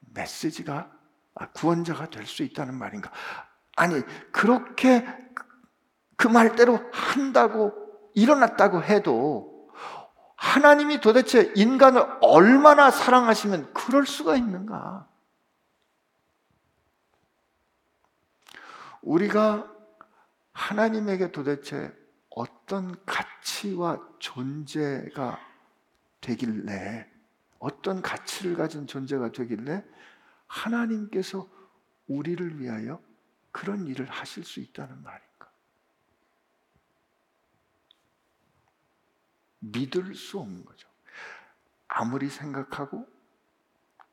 메시지가 0.00 0.90
아, 1.36 1.50
구원자가 1.50 2.10
될 2.10 2.26
수 2.26 2.42
있다는 2.42 2.74
말인가? 2.74 3.12
아니 3.76 4.02
그렇게 4.32 5.06
그 6.16 6.26
말대로 6.26 6.80
한다고 6.92 7.72
일어났다고 8.14 8.82
해도 8.82 9.70
하나님이 10.34 11.00
도대체 11.00 11.52
인간을 11.54 12.18
얼마나 12.20 12.90
사랑하시면 12.90 13.72
그럴 13.72 14.06
수가 14.06 14.34
있는가? 14.34 15.06
우리가 19.02 19.73
하나님에게 20.54 21.32
도대체 21.32 21.92
어떤 22.30 23.04
가치와 23.04 24.00
존재가 24.18 25.38
되길래, 26.20 27.10
어떤 27.58 28.00
가치를 28.00 28.56
가진 28.56 28.86
존재가 28.86 29.32
되길래 29.32 29.84
하나님께서 30.46 31.48
우리를 32.06 32.60
위하여 32.60 33.02
그런 33.52 33.86
일을 33.86 34.06
하실 34.10 34.44
수 34.44 34.60
있다는 34.60 35.02
말인가? 35.02 35.50
믿을 39.58 40.14
수 40.14 40.38
없는 40.38 40.64
거죠. 40.64 40.88
아무리 41.88 42.28
생각하고, 42.28 43.08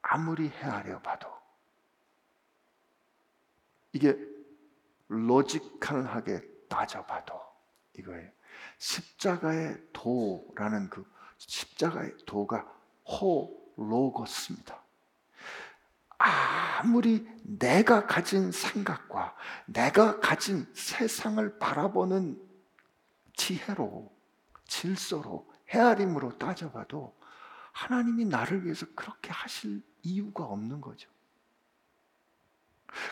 아무리 0.02 0.50
헤아려 0.50 1.02
봐도. 1.02 1.30
이게 3.94 4.31
로지컬하게 5.12 6.42
따져봐도 6.70 7.40
이거예요. 7.98 8.30
십자가의 8.78 9.78
도라는 9.92 10.90
그 10.90 11.06
십자가의 11.38 12.16
도가 12.26 12.66
호로고스입니다. 13.06 14.82
아무리 16.18 17.28
내가 17.44 18.08
가진 18.08 18.52
생각과 18.52 19.36
내가 19.66 20.20
가진 20.20 20.72
세상을 20.74 21.60
바라보는 21.60 22.40
지혜로, 23.36 24.12
질서로, 24.66 25.52
헤아림으로 25.70 26.38
따져봐도 26.38 27.18
하나님이 27.74 28.26
나를 28.26 28.64
위해서 28.66 28.86
그렇게 28.96 29.32
하실 29.32 29.84
이유가 30.04 30.46
없는 30.46 30.80
거죠. 30.80 31.10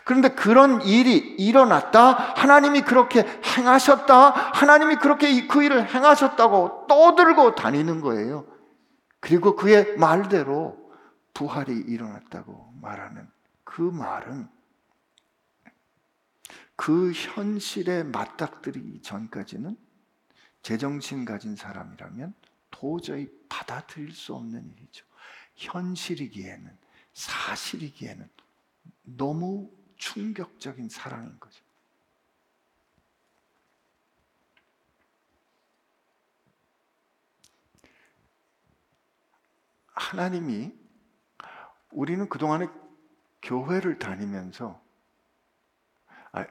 그런데 0.04 0.28
그런 0.30 0.82
일이 0.82 1.16
일어났다. 1.16 2.12
하나님이 2.12 2.82
그렇게 2.82 3.24
행하셨다. 3.56 4.30
하나님이 4.30 4.96
그렇게 4.96 5.46
그 5.46 5.62
일을 5.62 5.92
행하셨다고 5.94 6.86
떠들고 6.88 7.54
다니는 7.54 8.00
거예요. 8.00 8.46
그리고 9.20 9.56
그의 9.56 9.96
말대로 9.96 10.78
부활이 11.34 11.72
일어났다고 11.72 12.74
말하는 12.80 13.28
그 13.64 13.82
말은 13.82 14.48
그 16.76 17.12
현실에 17.12 18.02
맞닥뜨리기 18.04 19.02
전까지는 19.02 19.76
제정신 20.62 21.24
가진 21.24 21.56
사람이라면 21.56 22.34
도저히 22.70 23.28
받아들일 23.48 24.12
수 24.12 24.34
없는 24.34 24.70
일이죠. 24.70 25.04
현실이기에는, 25.56 26.78
사실이기에는 27.12 28.28
너무 29.02 29.70
충격적인 29.96 30.88
사랑인 30.88 31.38
거죠. 31.38 31.62
하나님이 39.92 40.72
우리는 41.90 42.28
그동안에 42.28 42.68
교회를 43.42 43.98
다니면서 43.98 44.82
아, 46.32 46.46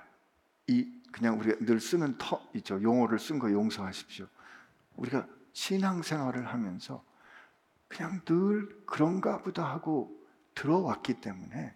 이 0.67 1.01
그냥 1.11 1.39
우리가 1.39 1.65
늘 1.65 1.79
쓰는 1.79 2.17
터 2.17 2.41
있죠 2.53 2.81
용어를 2.81 3.17
쓴 3.19 3.39
거 3.39 3.51
용서하십시오. 3.51 4.27
우리가 4.95 5.27
신앙생활을 5.53 6.47
하면서 6.47 7.03
그냥 7.87 8.23
늘 8.25 8.85
그런가 8.85 9.41
보다 9.41 9.65
하고 9.65 10.15
들어왔기 10.53 11.21
때문에 11.21 11.75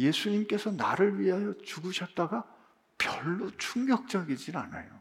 예수님께서 0.00 0.70
나를 0.72 1.20
위하여 1.20 1.54
죽으셨다가 1.58 2.44
별로 2.96 3.50
충격적이진 3.56 4.56
않아요. 4.56 5.00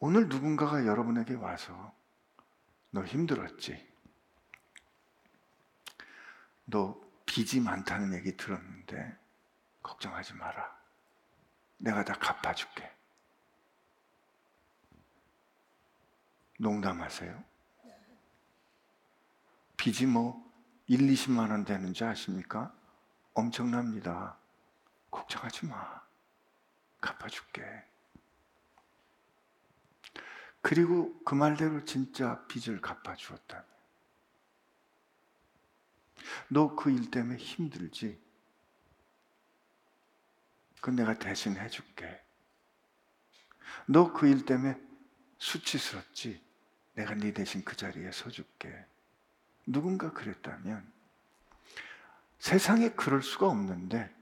오늘 0.00 0.28
누군가가 0.28 0.86
여러분에게 0.86 1.34
와서 1.34 1.92
너 2.90 3.04
힘들었지? 3.04 3.86
너 6.64 7.00
빚이 7.26 7.60
많다는 7.60 8.14
얘기 8.14 8.36
들었는데 8.36 9.16
걱정하지 9.82 10.34
마라. 10.34 10.78
내가 11.78 12.04
다 12.04 12.14
갚아줄게. 12.14 12.90
농담하세요? 16.58 17.44
빚이 19.78 20.04
뭐 20.06 20.46
1, 20.88 20.98
20만 21.00 21.50
원 21.50 21.64
되는 21.64 21.94
지 21.94 22.04
아십니까? 22.04 22.74
엄청납니다. 23.34 24.38
걱정하지 25.10 25.66
마. 25.66 26.02
갚아줄게. 27.00 27.62
그리고 30.60 31.18
그 31.24 31.34
말대로 31.34 31.84
진짜 31.84 32.44
빚을 32.48 32.80
갚아주었다면 32.82 33.64
너그 36.48 36.90
일 36.90 37.10
때문에 37.10 37.38
힘들지? 37.38 38.20
그 40.80 40.90
내가 40.90 41.18
대신 41.18 41.56
해줄게. 41.56 42.22
너 43.86 44.12
그 44.12 44.26
일 44.28 44.44
때문에 44.44 44.78
수치스럽지? 45.38 46.42
내가 46.94 47.14
네 47.14 47.32
대신 47.32 47.64
그 47.64 47.76
자리에 47.76 48.10
서줄게. 48.12 48.84
누군가 49.68 50.12
그랬다면 50.12 50.90
세상에 52.38 52.90
그럴 52.90 53.22
수가 53.22 53.48
없는데 53.48 54.14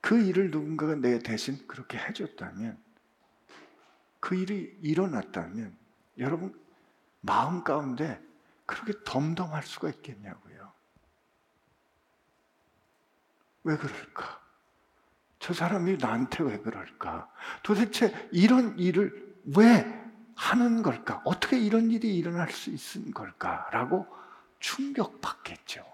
그 0.00 0.20
일을 0.20 0.50
누군가가 0.50 0.94
내 0.94 1.18
대신 1.18 1.66
그렇게 1.66 1.98
해줬다면 1.98 2.78
그 4.20 4.34
일이 4.34 4.76
일어났다면 4.82 5.76
여러분 6.18 6.58
마음 7.20 7.62
가운데 7.62 8.20
그렇게 8.66 8.92
덤덤할 9.04 9.62
수가 9.62 9.90
있겠냐고요. 9.90 10.72
왜 13.64 13.76
그럴까? 13.76 14.40
저 15.38 15.52
사람이 15.52 15.98
나한테 15.98 16.42
왜 16.42 16.58
그럴까? 16.58 17.30
도대체 17.62 18.28
이런 18.32 18.78
일을 18.78 19.36
왜 19.56 19.84
하는 20.34 20.82
걸까? 20.82 21.20
어떻게 21.24 21.58
이런 21.58 21.90
일이 21.90 22.16
일어날 22.16 22.50
수 22.50 22.70
있는 22.70 23.12
걸까? 23.12 23.68
라고 23.72 24.06
충격받겠죠. 24.60 25.84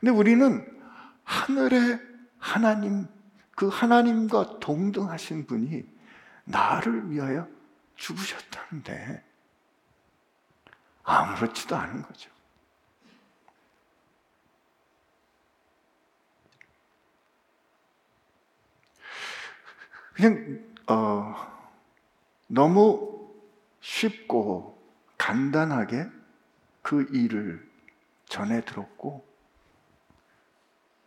근데 0.00 0.10
우리는 0.12 0.80
하늘의 1.24 2.00
하나님, 2.38 3.06
그 3.54 3.68
하나님과 3.68 4.60
동등하신 4.60 5.46
분이 5.46 5.84
나를 6.44 7.10
위하여 7.10 7.48
죽으셨다는데 7.96 9.22
아무렇지도 11.02 11.76
않은 11.76 12.02
거죠. 12.02 12.30
그냥 20.14 20.64
어, 20.86 21.34
너무 22.46 23.32
쉽고 23.80 24.82
간단하게 25.16 26.19
그 26.90 27.06
일을 27.12 27.64
전해 28.26 28.60
들었고 28.62 29.24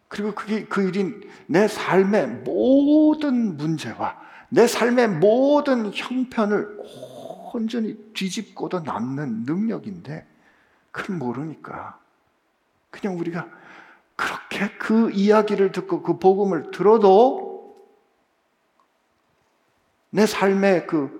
그리고 0.08 0.34
그게 0.34 0.64
그 0.64 0.88
일이 0.88 1.30
내 1.46 1.68
삶의 1.68 2.28
모든 2.46 3.58
문제와 3.58 4.18
내 4.48 4.66
삶의 4.66 5.10
모든 5.10 5.92
형편을 5.94 6.80
온전히 7.52 7.98
뒤집고도 8.14 8.80
남는 8.80 9.44
능력인데 9.44 10.26
그걸 10.92 11.18
모르니까 11.18 12.00
그냥 12.90 13.20
우리가 13.20 13.50
그렇게 14.16 14.70
그 14.78 15.12
이야기를 15.12 15.74
듣고 15.74 16.02
그 16.02 16.18
복음을 16.18 16.72
들어도 16.72 17.76
내 20.12 20.26
삶의 20.26 20.88
그 20.88 21.12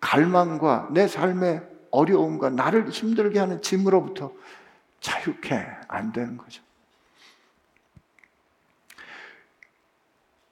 갈망과 0.00 0.88
내 0.92 1.06
삶의 1.06 1.77
어려움과 1.90 2.50
나를 2.50 2.90
힘들게 2.90 3.38
하는 3.38 3.62
짐으로부터 3.62 4.32
자유케 5.00 5.66
안 5.88 6.12
되는 6.12 6.36
거죠. 6.36 6.62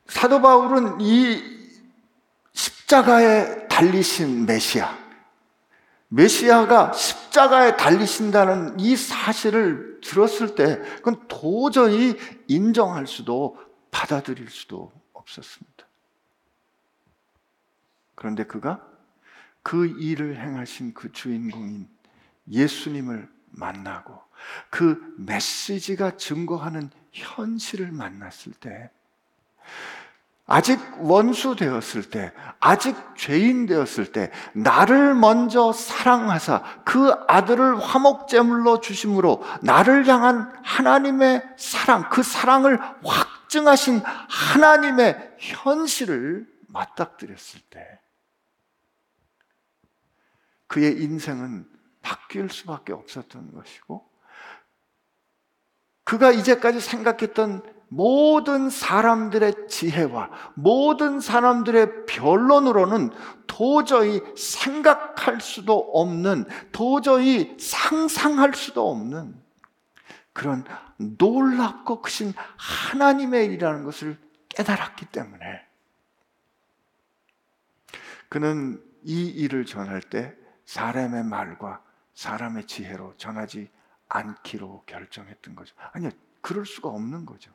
사도 0.07 0.41
바울은 0.41 1.01
이 1.01 1.43
십자가에 2.53 3.69
달리신 3.69 4.47
메시아, 4.47 4.97
메시아가 6.09 6.93
십자가에 6.93 7.77
달리신다는 7.77 8.79
이 8.79 8.97
사실을 8.97 10.01
들었을 10.01 10.55
때 10.55 10.79
그건 10.97 11.27
도저히 11.29 12.17
인정할 12.47 13.07
수도 13.07 13.59
받아들일 13.91 14.49
수도 14.49 14.93
없었습니다. 15.13 15.87
그런데 18.15 18.45
그가 18.45 18.96
그 19.67 19.87
일을 19.99 20.39
행하신 20.41 20.95
그 20.95 21.11
주인공인 21.11 21.89
예수님을 22.49 23.29
만나고 23.51 24.17
그 24.71 25.13
메시지가 25.19 26.19
증거하는 26.19 26.89
현실을 27.11 27.91
만났을 27.91 28.53
때 28.53 28.93
아직 30.47 30.79
원수 30.99 31.57
되었을 31.57 32.11
때, 32.11 32.33
아직 32.61 32.95
죄인 33.17 33.67
되었을 33.67 34.13
때, 34.13 34.31
나를 34.53 35.17
먼저 35.17 35.73
사랑하사 35.73 36.63
그 36.85 37.13
아들을 37.27 37.81
화목제물로 37.81 38.81
주심으로 38.81 39.43
나를 39.63 40.07
향한 40.07 40.57
하나님의 40.63 41.43
사랑, 41.57 42.09
그 42.09 42.23
사랑을 42.23 42.79
확증하신 43.03 44.01
하나님의 44.29 45.35
현실을 45.39 46.47
맞닥뜨렸을 46.69 47.63
때, 47.69 47.99
그의 50.67 51.01
인생은 51.03 51.69
바뀔 52.03 52.49
수밖에 52.51 52.93
없었던 52.93 53.53
것이고, 53.53 54.09
그가 56.05 56.31
이제까지 56.31 56.81
생각했던 56.81 57.63
모든 57.89 58.69
사람들의 58.69 59.69
지혜와 59.69 60.31
모든 60.55 61.21
사람들의 61.21 62.07
변론으로는 62.07 63.11
도저히 63.47 64.21
생각할 64.37 65.41
수도 65.41 65.79
없는, 65.95 66.47
도저히 66.73 67.57
상상할 67.59 68.55
수도 68.55 68.91
없는 68.91 69.41
그런 70.33 70.65
놀랍고 70.99 72.03
크신 72.03 72.35
하나님의 72.57 73.47
일이라는 73.47 73.85
것을 73.85 74.19
깨달았기 74.49 75.07
때문에 75.07 75.65
그는 78.29 78.83
이 79.03 79.27
일을 79.27 79.65
전할 79.65 80.01
때 80.01 80.37
사람의 80.67 81.25
말과 81.25 81.81
사람의 82.15 82.67
지혜로 82.67 83.15
전하지 83.17 83.71
않기로 84.09 84.83
결정했던 84.87 85.55
거죠. 85.55 85.75
아니요, 85.93 86.11
그럴 86.41 86.67
수가 86.67 86.89
없는 86.89 87.27
거죠. 87.27 87.51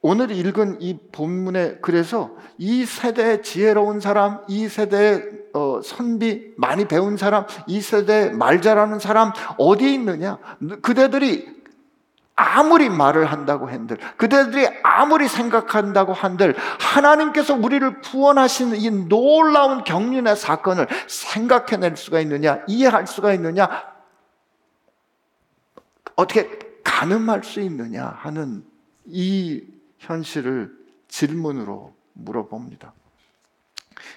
오늘 0.00 0.30
읽은 0.30 0.80
이 0.80 0.98
본문에 1.10 1.78
그래서 1.80 2.36
이 2.58 2.84
세대의 2.84 3.42
지혜로운 3.42 4.00
사람, 4.00 4.44
이 4.48 4.68
세대의 4.68 5.46
어, 5.52 5.80
선비 5.82 6.54
많이 6.56 6.86
배운 6.86 7.16
사람, 7.16 7.46
이 7.66 7.80
세대의 7.80 8.32
말 8.32 8.60
잘하는 8.60 8.98
사람 8.98 9.32
어디에 9.58 9.92
있느냐? 9.94 10.38
그대들이 10.82 11.55
아무리 12.36 12.90
말을 12.90 13.24
한다고 13.24 13.66
한들, 13.66 13.96
그대들이 14.18 14.68
아무리 14.82 15.26
생각한다고 15.26 16.12
한들, 16.12 16.54
하나님께서 16.78 17.54
우리를 17.54 18.02
구원하신 18.02 18.76
이 18.76 18.90
놀라운 19.08 19.84
경륜의 19.84 20.36
사건을 20.36 20.86
생각해낼 21.08 21.96
수가 21.96 22.20
있느냐, 22.20 22.62
이해할 22.66 23.06
수가 23.06 23.32
있느냐, 23.32 23.68
어떻게 26.14 26.58
가늠할 26.84 27.42
수 27.42 27.60
있느냐 27.60 28.06
하는 28.06 28.64
이 29.06 29.64
현실을 29.98 30.72
질문으로 31.08 31.94
물어봅니다. 32.12 32.92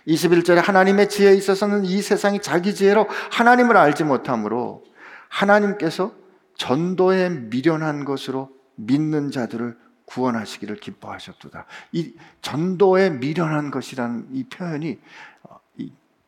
21절에 0.08 0.55
하나님의 0.55 1.10
지혜에 1.10 1.36
있어서는 1.36 1.86
이 1.86 2.01
세상이 2.01 2.41
자기 2.41 2.75
지혜로 2.75 3.08
하나님을 3.32 3.77
알지 3.77 4.03
못하므로 4.03 4.84
하나님께서 5.29 6.12
전도에 6.60 7.30
미련한 7.30 8.04
것으로 8.04 8.52
믿는 8.76 9.32
자들을 9.32 9.78
구원하시기를 10.06 10.76
기뻐하셨도다. 10.76 11.65
이 11.93 12.13
전도에 12.41 13.12
미련한 13.12 13.72
것이라는 13.72 14.28
이 14.34 14.43
표현이 14.43 15.00
어, 15.43 15.60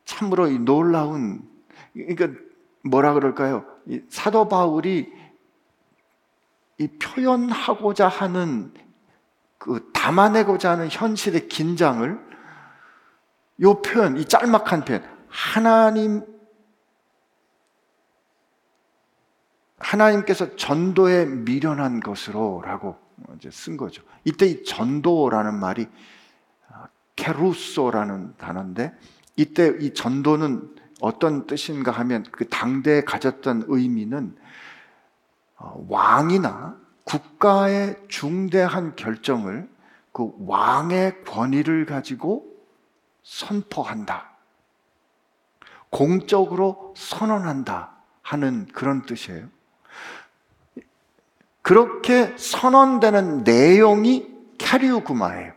참으로 0.06 0.48
이 0.48 0.58
놀라운 0.58 1.48
그러니까 1.94 2.30
뭐라 2.84 3.14
그럴까요? 3.14 3.66
사도 4.10 4.48
바울이 4.48 5.12
이 6.78 6.88
표현하고자 6.88 8.08
하는 8.08 8.74
그 9.58 9.92
담아내고자 9.94 10.72
하는 10.72 10.88
현실의 10.90 11.50
긴장을 11.50 12.32
요 13.62 13.82
표현, 13.82 14.18
이 14.18 14.26
짤막한 14.26 14.86
표현, 14.86 15.04
하나님 15.28 16.24
하나님께서 19.82 20.56
전도에 20.56 21.26
미련한 21.26 22.00
것으로라고 22.00 22.98
이제 23.36 23.50
쓴 23.52 23.78
거죠. 23.78 24.04
이때 24.24 24.46
이 24.46 24.64
전도라는 24.64 25.60
말이 25.60 25.88
아, 26.70 26.88
케루소라는 27.16 28.36
단어인데 28.38 28.94
이때 29.36 29.76
이 29.80 29.94
전도는 29.94 30.76
어떤 31.02 31.48
뜻인가 31.48 31.92
하면 31.92 32.24
그 32.32 32.48
당대에 32.48 33.02
가졌던 33.02 33.66
의미는 33.68 34.36
어, 35.58 35.86
왕이나 35.90 36.78
국가의 37.04 37.98
중대한 38.08 38.96
결정을 38.96 39.70
그 40.12 40.34
왕의 40.40 41.24
권위를 41.24 41.86
가지고 41.86 42.46
선포한다. 43.24 44.32
공적으로 45.90 46.94
선언한다 46.96 47.96
하는 48.22 48.66
그런 48.68 49.04
뜻이에요. 49.04 49.50
그렇게 51.72 52.34
선언되는 52.36 53.46
내용이 53.46 54.28
캐리우구마예요. 54.58 55.54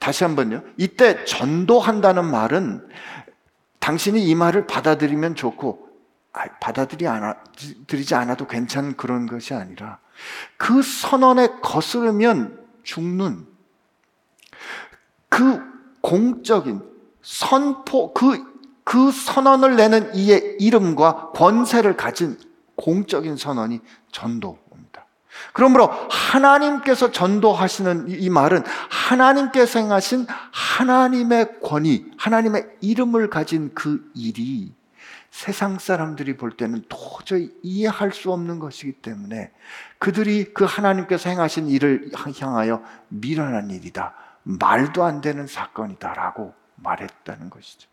다시 0.00 0.24
한번요. 0.24 0.64
이때 0.76 1.24
전도한다는 1.24 2.24
말은 2.24 2.88
당신이 3.78 4.26
이 4.26 4.34
말을 4.34 4.66
받아들이면 4.66 5.36
좋고 5.36 5.88
받아들이지 6.60 8.14
않아도 8.16 8.48
괜찮은 8.48 8.96
그런 8.96 9.26
것이 9.26 9.54
아니라 9.54 10.00
그 10.56 10.82
선언에 10.82 11.60
거스르면 11.62 12.60
죽는 12.82 13.46
그 15.28 15.62
공적인 16.00 16.82
선포, 17.22 18.12
그, 18.12 18.42
그 18.82 19.12
선언을 19.12 19.76
내는 19.76 20.12
이의 20.16 20.56
이름과 20.58 21.30
권세를 21.36 21.96
가진 21.96 22.36
공적인 22.82 23.36
선언이 23.36 23.80
전도입니다. 24.10 25.06
그러므로 25.52 25.88
하나님께서 26.10 27.12
전도하시는 27.12 28.06
이 28.08 28.28
말은 28.28 28.64
하나님께서 28.90 29.78
행하신 29.78 30.26
하나님의 30.50 31.60
권위, 31.60 32.10
하나님의 32.18 32.66
이름을 32.80 33.30
가진 33.30 33.70
그 33.74 34.10
일이 34.14 34.74
세상 35.30 35.78
사람들이 35.78 36.36
볼 36.36 36.50
때는 36.56 36.84
도저히 36.88 37.50
이해할 37.62 38.12
수 38.12 38.32
없는 38.32 38.58
것이기 38.58 38.94
때문에 38.94 39.52
그들이 39.98 40.52
그 40.52 40.64
하나님께서 40.64 41.30
행하신 41.30 41.68
일을 41.68 42.10
향하여 42.38 42.82
미련한 43.08 43.70
일이다. 43.70 44.14
말도 44.42 45.04
안 45.04 45.20
되는 45.20 45.46
사건이다라고 45.46 46.52
말했다는 46.76 47.48
것이죠. 47.48 47.91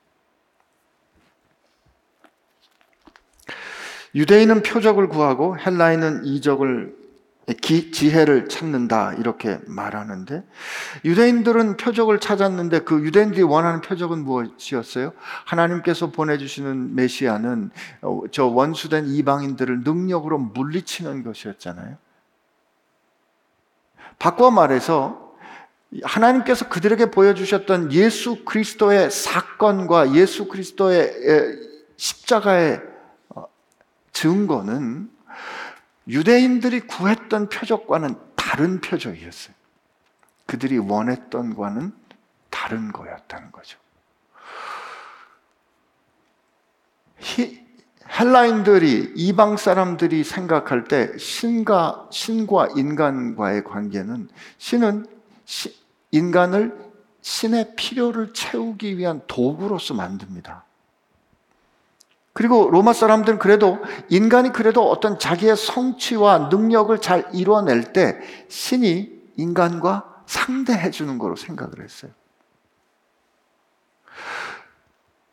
유대인은 4.16 4.64
표적을 4.64 5.08
구하고 5.08 5.58
헬라인은 5.58 6.26
이적을 6.26 7.00
기, 7.62 7.92
지혜를 7.92 8.48
찾는다 8.48 9.14
이렇게 9.14 9.60
말하는데 9.66 10.44
유대인들은 11.04 11.78
표적을 11.78 12.20
찾았는데 12.20 12.80
그 12.80 13.04
유대인들이 13.04 13.42
원하는 13.42 13.82
표적은 13.82 14.24
무엇이었어요? 14.24 15.14
하나님께서 15.46 16.12
보내주시는 16.12 16.96
메시아는 16.96 17.72
어, 18.02 18.22
저 18.32 18.46
원수된 18.46 19.08
이방인들을 19.08 19.82
능력으로 19.84 20.38
물리치는 20.38 21.24
것이었잖아요. 21.24 21.98
바꿔 24.20 24.52
말해서 24.52 25.34
하나님께서 26.04 26.70
그들에게 26.70 27.10
보여주셨던 27.10 27.94
예수 27.94 28.44
그리스도의 28.46 29.10
사건과 29.10 30.14
예수 30.14 30.48
그리스도의 30.48 31.12
십자가의 31.98 32.76
어, 32.76 32.89
증거는 34.20 35.10
유대인들이 36.10 36.82
구했던 36.82 37.48
표적과는 37.48 38.16
다른 38.36 38.82
표적이었어요. 38.82 39.56
그들이 40.46 40.78
원했던 40.78 41.56
과는 41.56 41.94
다른 42.50 42.92
거였다는 42.92 43.54
거죠. 43.54 43.80
히, 47.20 47.66
헬라인들이 48.20 49.14
이방 49.16 49.56
사람들이 49.56 50.26
생각할 50.26 50.84
때 50.86 51.18
신과 51.18 52.10
신과 52.12 52.70
인간과의 52.76 53.64
관계는 53.64 54.28
신은 54.58 55.06
시, 55.46 55.74
인간을 56.12 56.78
신의 57.22 57.76
필요를 57.78 58.34
채우기 58.34 58.98
위한 58.98 59.22
도구로서 59.28 59.94
만듭니다. 59.94 60.66
그리고 62.34 62.70
로마 62.70 62.94
사람들은 62.94 63.40
그래도 63.40 63.80
인간이 64.10 64.52
그래도 64.52 64.90
어떤 64.90 65.20
자기의 65.20 65.56
성취와 65.58 66.50
능력을 66.50 66.98
잘 67.02 67.28
이뤄낼 67.34 67.92
때 67.92 68.20
신이 68.48 69.20
인간과 69.36 70.24
상대해 70.26 70.92
주는 70.92 71.18
거로 71.18 71.36
생각을 71.36 71.84
했어요. 71.84 72.12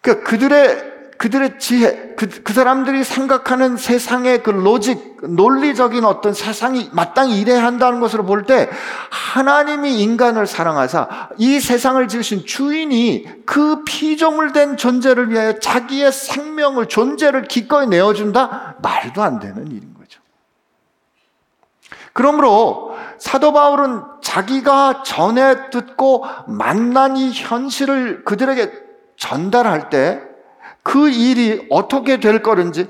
그러니까 0.00 0.28
그들의 0.28 0.95
그들의 1.18 1.58
지혜, 1.58 2.14
그, 2.16 2.28
그 2.42 2.52
사람들이 2.52 3.02
생각하는 3.02 3.76
세상의 3.76 4.42
그 4.42 4.50
로직, 4.50 5.16
논리적인 5.22 6.04
어떤 6.04 6.34
세상이 6.34 6.90
마땅히 6.92 7.40
이래야 7.40 7.64
한다는 7.64 8.00
것으로 8.00 8.24
볼 8.24 8.44
때 8.46 8.68
하나님이 9.10 10.00
인간을 10.02 10.46
사랑하사 10.46 11.30
이 11.38 11.58
세상을 11.58 12.06
지으신 12.06 12.44
주인이 12.44 13.44
그 13.46 13.82
피조물 13.84 14.52
된 14.52 14.76
존재를 14.76 15.30
위하여 15.30 15.58
자기의 15.58 16.12
생명을, 16.12 16.86
존재를 16.86 17.44
기꺼이 17.44 17.86
내어준다? 17.86 18.76
말도 18.82 19.22
안 19.22 19.38
되는 19.38 19.66
일인 19.66 19.94
거죠. 19.94 20.20
그러므로 22.12 22.96
사도 23.18 23.52
바울은 23.52 24.02
자기가 24.22 25.02
전에 25.02 25.70
듣고 25.70 26.26
만난 26.46 27.16
이 27.16 27.32
현실을 27.32 28.24
그들에게 28.24 28.70
전달할 29.16 29.88
때 29.90 30.35
그 30.86 31.08
일이 31.08 31.66
어떻게 31.68 32.20
될 32.20 32.42
거는지 32.42 32.88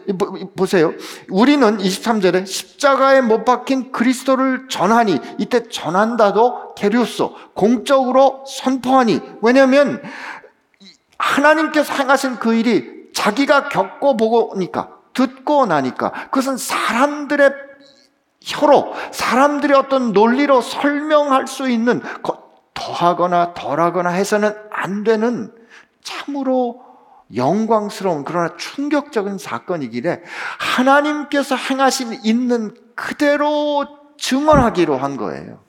보세요. 0.55 0.93
우리는 1.31 1.79
23절에 1.79 2.47
십자가에 2.47 3.23
못 3.23 3.47
박힌 3.47 3.91
그리스도를 3.91 4.69
전하니 4.69 5.19
이때 5.39 5.67
전한다도 5.67 6.75
게리우스 6.75 7.27
공적으로 7.55 8.45
선포하니 8.47 9.23
왜냐하면 9.41 10.03
하나님께서 11.17 11.95
행하신 11.95 12.37
그 12.37 12.53
일이 12.53 13.07
자기가 13.15 13.71
겪고 13.71 14.19
보고니까 14.19 14.91
듣고 15.15 15.65
나니까 15.65 16.11
그것은 16.25 16.59
사람들의 16.59 17.51
혀로 18.43 18.93
사람들의 19.11 19.75
어떤 19.75 20.13
논리로 20.13 20.61
설명할 20.61 21.47
수 21.47 21.71
있는 21.71 22.03
더하거나 22.75 23.55
덜하거나 23.55 24.11
해서는 24.11 24.55
안 24.71 25.03
되는 25.03 25.51
참으로 26.03 26.86
영광스러운 27.35 28.25
그러나 28.25 28.57
충격적인 28.57 29.39
사건이기에 29.39 30.23
하나님께서 30.59 31.57
행하신 31.57 32.21
있는 32.25 32.75
그대로 32.95 33.87
증언하기로 34.19 34.97
한 34.97 35.17
거예요. 35.17 35.63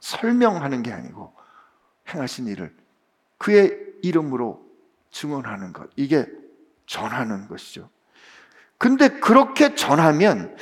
설명하는 0.00 0.82
게 0.82 0.92
아니고 0.92 1.34
행하신 2.14 2.46
일을 2.46 2.74
그의 3.38 3.76
이름으로 4.02 4.62
증언하는 5.10 5.72
것. 5.72 5.90
이게 5.96 6.26
전하는 6.86 7.48
것이죠. 7.48 7.88
근데 8.78 9.08
그렇게 9.08 9.74
전하면 9.74 10.56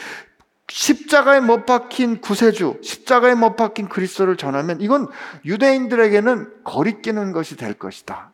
십자가에 0.68 1.40
못 1.40 1.64
박힌 1.64 2.20
구세주, 2.20 2.80
십자가에 2.82 3.34
못 3.34 3.56
박힌 3.56 3.88
그리스도를 3.88 4.36
전하면 4.36 4.80
이건 4.80 5.08
유대인들에게는 5.44 6.64
거리끼는 6.64 7.32
것이 7.32 7.56
될 7.56 7.74
것이다. 7.74 8.32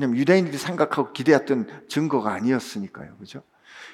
왜냐면 0.00 0.16
유대인들이 0.16 0.56
생각하고 0.56 1.12
기대했던 1.12 1.84
증거가 1.88 2.32
아니었으니까요. 2.32 3.16
그죠? 3.18 3.42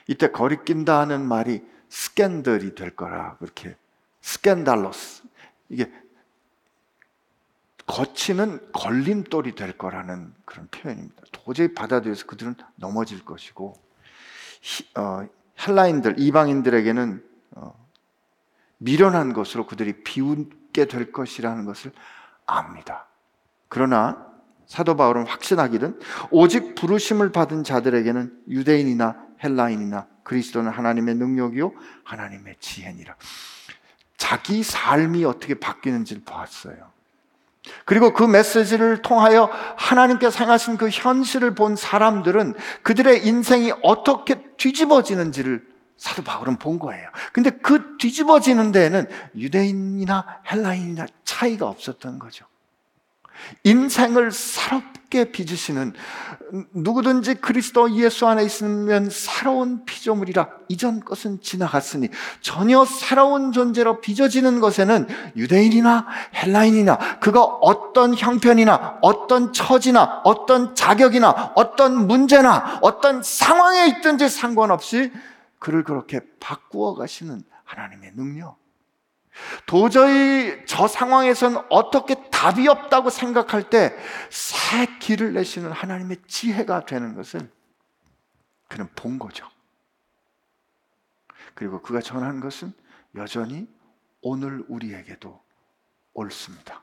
이때 0.07 0.31
거리 0.31 0.65
낀다 0.65 1.01
하는 1.01 1.27
말이 1.27 1.65
스캔들이 1.89 2.77
될 2.77 2.95
거라. 2.95 3.37
그렇게. 3.39 3.77
스캔달로스. 4.21 5.25
이게 5.69 5.93
거치는 7.87 8.71
걸림돌이 8.73 9.57
될 9.57 9.77
거라는 9.77 10.33
그런 10.45 10.69
표현입니다. 10.69 11.23
도저히 11.33 11.75
받아들여서 11.75 12.27
그들은 12.27 12.55
넘어질 12.77 13.25
것이고, 13.25 13.75
어, 14.97 15.29
헬라인들, 15.67 16.17
이방인들에게는 16.19 17.25
어, 17.53 17.87
미련한 18.79 19.33
것으로 19.33 19.67
그들이 19.67 20.05
비웃게 20.05 20.87
될 20.87 21.11
것이라는 21.11 21.65
것을 21.65 21.93
압니다. 22.45 23.09
그러나 23.69 24.26
사도 24.67 24.97
바울은 24.97 25.27
확신하기는 25.27 26.01
오직 26.31 26.75
부르심을 26.75 27.33
받은 27.33 27.65
자들에게는 27.65 28.33
유대인이나 28.49 29.17
헬라인이나 29.43 30.07
그리스도는 30.23 30.71
하나님의 30.71 31.15
능력이요 31.15 31.73
하나님의 32.05 32.57
지혜니라. 32.61 33.15
자기 34.17 34.63
삶이 34.63 35.25
어떻게 35.25 35.55
바뀌는지를 35.55 36.23
보았어요. 36.25 36.97
그리고 37.85 38.13
그 38.13 38.23
메시지를 38.23 39.03
통하여 39.03 39.51
하나님께서 39.77 40.45
행하신 40.45 40.77
그 40.77 40.89
현실을 40.89 41.55
본 41.55 41.77
사람들은 41.77 42.55
그들의 42.83 43.27
인생이 43.27 43.73
어떻게 43.83 44.43
뒤집어지는지를 44.57 45.67
사도 45.97 46.23
바울은 46.23 46.57
본 46.57 46.79
거예요. 46.79 47.09
근데 47.33 47.51
그 47.51 47.97
뒤집어지는 47.99 48.71
데에는 48.71 49.09
유대인이나 49.37 50.41
헬라인이나 50.51 51.07
차이가 51.25 51.69
없었던 51.69 52.19
거죠. 52.19 52.47
인생을 53.65 54.33
새롭게 54.33 55.31
빚으시는 55.33 55.93
누구든지 56.73 57.37
그리스도 57.37 57.93
예수 57.97 58.27
안에 58.27 58.45
있으면 58.45 59.11
새로운 59.11 59.85
피조물이라 59.85 60.49
이전 60.69 61.01
것은 61.01 61.41
지나갔으니 61.41 62.09
전혀 62.41 62.85
새로운 62.85 63.53
존재로 63.53 64.01
빚어지는 64.01 64.61
것에는 64.61 65.09
유대인이나 65.37 66.07
헬라인이나 66.35 67.19
그가 67.21 67.43
어떤 67.43 68.15
형편이나 68.15 68.99
어떤 69.03 69.53
처지나 69.53 70.23
어떤 70.25 70.75
자격이나 70.75 71.53
어떤 71.55 72.07
문제나 72.07 72.79
어떤 72.83 73.23
상황에 73.23 73.87
있든지 73.89 74.29
상관없이 74.29 75.13
그를 75.59 75.83
그렇게 75.83 76.21
바꾸어 76.39 76.95
가시는 76.95 77.43
하나님의 77.65 78.13
능력 78.15 78.66
도저히 79.67 80.65
저 80.67 80.89
상황에선 80.89 81.67
어떻게 81.71 82.29
답이 82.31 82.69
없다고 82.69 83.11
생각할 83.11 83.71
때 83.71 83.97
새 84.31 84.99
길을 84.99 85.33
내시는 85.33 85.71
하나님의 85.73 86.19
지혜가 86.27 86.87
되는 86.87 87.15
것을 87.15 87.51
그는 88.69 88.89
본 88.97 89.19
거죠. 89.19 89.49
그리고 91.55 91.81
그가 91.81 92.01
전한 92.01 92.41
것은 92.41 92.73
여전히 93.15 93.69
오늘 94.21 94.65
우리에게도 94.69 95.43
옳습니다. 96.15 96.83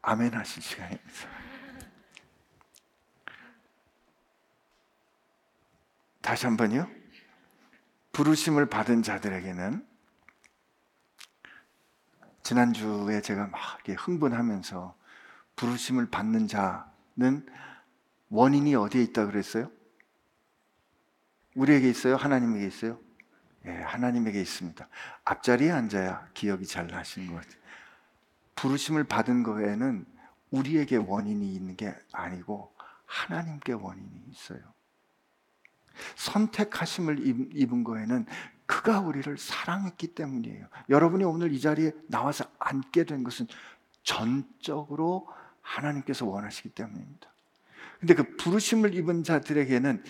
아멘 0.00 0.34
하신 0.34 0.62
시간입니다. 0.62 1.28
다시 6.22 6.46
한 6.46 6.56
번요. 6.56 6.88
부르심을 8.14 8.66
받은 8.66 9.02
자들에게는 9.02 9.84
지난주에 12.44 13.20
제가 13.20 13.48
막 13.48 13.60
흥분하면서 13.86 14.96
부르심을 15.56 16.10
받는 16.10 16.46
자는 16.46 17.44
원인이 18.28 18.74
어디에 18.76 19.02
있다 19.02 19.26
그랬어요? 19.26 19.70
우리에게 21.56 21.90
있어요? 21.90 22.16
하나님에게 22.16 22.66
있어요? 22.66 23.00
예, 23.66 23.70
하나님에게 23.70 24.40
있습니다. 24.40 24.88
앞자리에 25.24 25.72
앉아야 25.72 26.28
기억이 26.34 26.66
잘 26.66 26.86
나시는 26.86 27.28
것 27.28 27.42
같아요. 27.42 27.60
부르심을 28.54 29.04
받은 29.04 29.42
거에는 29.42 30.06
우리에게 30.50 30.96
원인이 30.96 31.52
있는 31.52 31.76
게 31.76 31.94
아니고 32.12 32.72
하나님께 33.06 33.72
원인이 33.72 34.24
있어요. 34.28 34.73
선택하심을 36.16 37.20
입은 37.56 37.84
거에는 37.84 38.26
그가 38.66 39.00
우리를 39.00 39.36
사랑했기 39.36 40.08
때문이에요. 40.08 40.66
여러분이 40.88 41.24
오늘 41.24 41.52
이 41.52 41.60
자리에 41.60 41.92
나와서 42.08 42.44
앉게 42.58 43.04
된 43.04 43.24
것은 43.24 43.46
전적으로 44.02 45.28
하나님께서 45.60 46.26
원하시기 46.26 46.70
때문입니다. 46.70 47.28
근데 48.00 48.14
그 48.14 48.36
부르심을 48.36 48.94
입은 48.94 49.22
자들에게는 49.22 50.02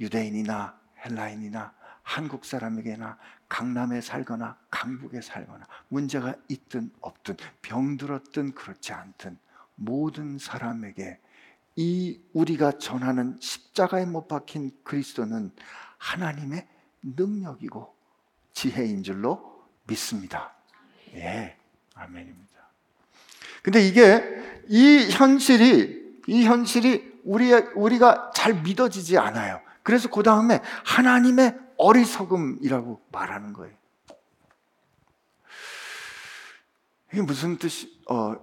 유대인이나 0.00 0.78
헬라인이나 1.04 1.72
한국 2.02 2.44
사람에게나 2.44 3.16
강남에 3.48 4.00
살거나 4.00 4.58
강북에 4.70 5.20
살거나 5.20 5.66
문제가 5.88 6.34
있든 6.48 6.90
없든 7.00 7.36
병들었든 7.62 8.54
그렇지 8.54 8.92
않든 8.92 9.38
모든 9.74 10.38
사람에게 10.38 11.20
이 11.76 12.20
우리가 12.32 12.78
전하는 12.78 13.38
십자가에 13.40 14.04
못 14.04 14.28
박힌 14.28 14.72
그리스도는 14.84 15.52
하나님의 15.98 16.66
능력이고 17.02 17.94
지혜인 18.52 19.02
줄로 19.02 19.64
믿습니다. 19.86 20.54
예, 21.14 21.56
아멘입니다. 21.94 22.52
근데 23.62 23.86
이게 23.86 24.22
이 24.68 25.08
현실이 25.10 26.20
이 26.26 26.44
현실이 26.44 27.20
우리 27.24 27.52
우리가 27.52 28.32
잘 28.34 28.62
믿어지지 28.62 29.18
않아요. 29.18 29.60
그래서 29.82 30.10
그 30.10 30.22
다음에 30.22 30.60
하나님의 30.84 31.58
어리석음이라고 31.76 33.02
말하는 33.10 33.52
거예요. 33.52 33.74
이게 37.12 37.22
무슨 37.22 37.58
뜻이? 37.58 38.00
어, 38.08 38.34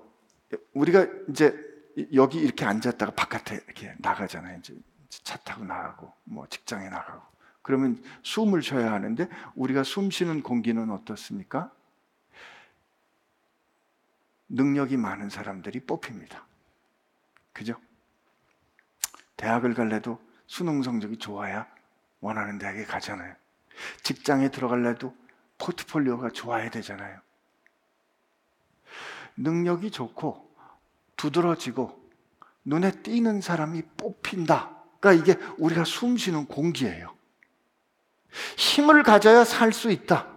우리가 0.73 1.07
이제 1.29 1.68
여기 2.13 2.39
이렇게 2.39 2.65
앉았다가 2.65 3.11
바깥에 3.13 3.55
이렇게 3.55 3.93
나가잖아요. 3.99 4.59
이제 4.59 4.75
차 5.09 5.37
타고 5.37 5.63
나가고 5.63 6.13
뭐 6.23 6.47
직장에 6.47 6.89
나가고 6.89 7.21
그러면 7.61 8.01
숨을 8.23 8.61
쉬어야 8.61 8.91
하는데 8.91 9.27
우리가 9.55 9.83
숨 9.83 10.09
쉬는 10.09 10.43
공기는 10.43 10.89
어떻습니까? 10.91 11.71
능력이 14.49 14.97
많은 14.97 15.29
사람들이 15.29 15.81
뽑힙니다. 15.81 16.45
그죠? 17.53 17.75
대학을 19.37 19.73
갈래도 19.73 20.19
수능 20.47 20.81
성적이 20.81 21.17
좋아야 21.17 21.67
원하는 22.19 22.57
대학에 22.57 22.83
가잖아요. 22.83 23.35
직장에 24.03 24.49
들어갈래도 24.49 25.15
포트폴리오가 25.59 26.31
좋아야 26.31 26.69
되잖아요. 26.69 27.19
능력이 29.37 29.91
좋고 29.91 30.48
두드러지고 31.19 31.99
눈에 32.63 32.91
띄는 32.91 33.41
사람이 33.41 33.81
뽑힌다. 33.97 34.69
그러니까 34.99 35.21
이게 35.21 35.39
우리가 35.57 35.83
숨 35.83 36.17
쉬는 36.17 36.45
공기예요. 36.45 37.13
힘을 38.57 39.03
가져야 39.03 39.43
살 39.43 39.73
수 39.73 39.91
있다. 39.91 40.27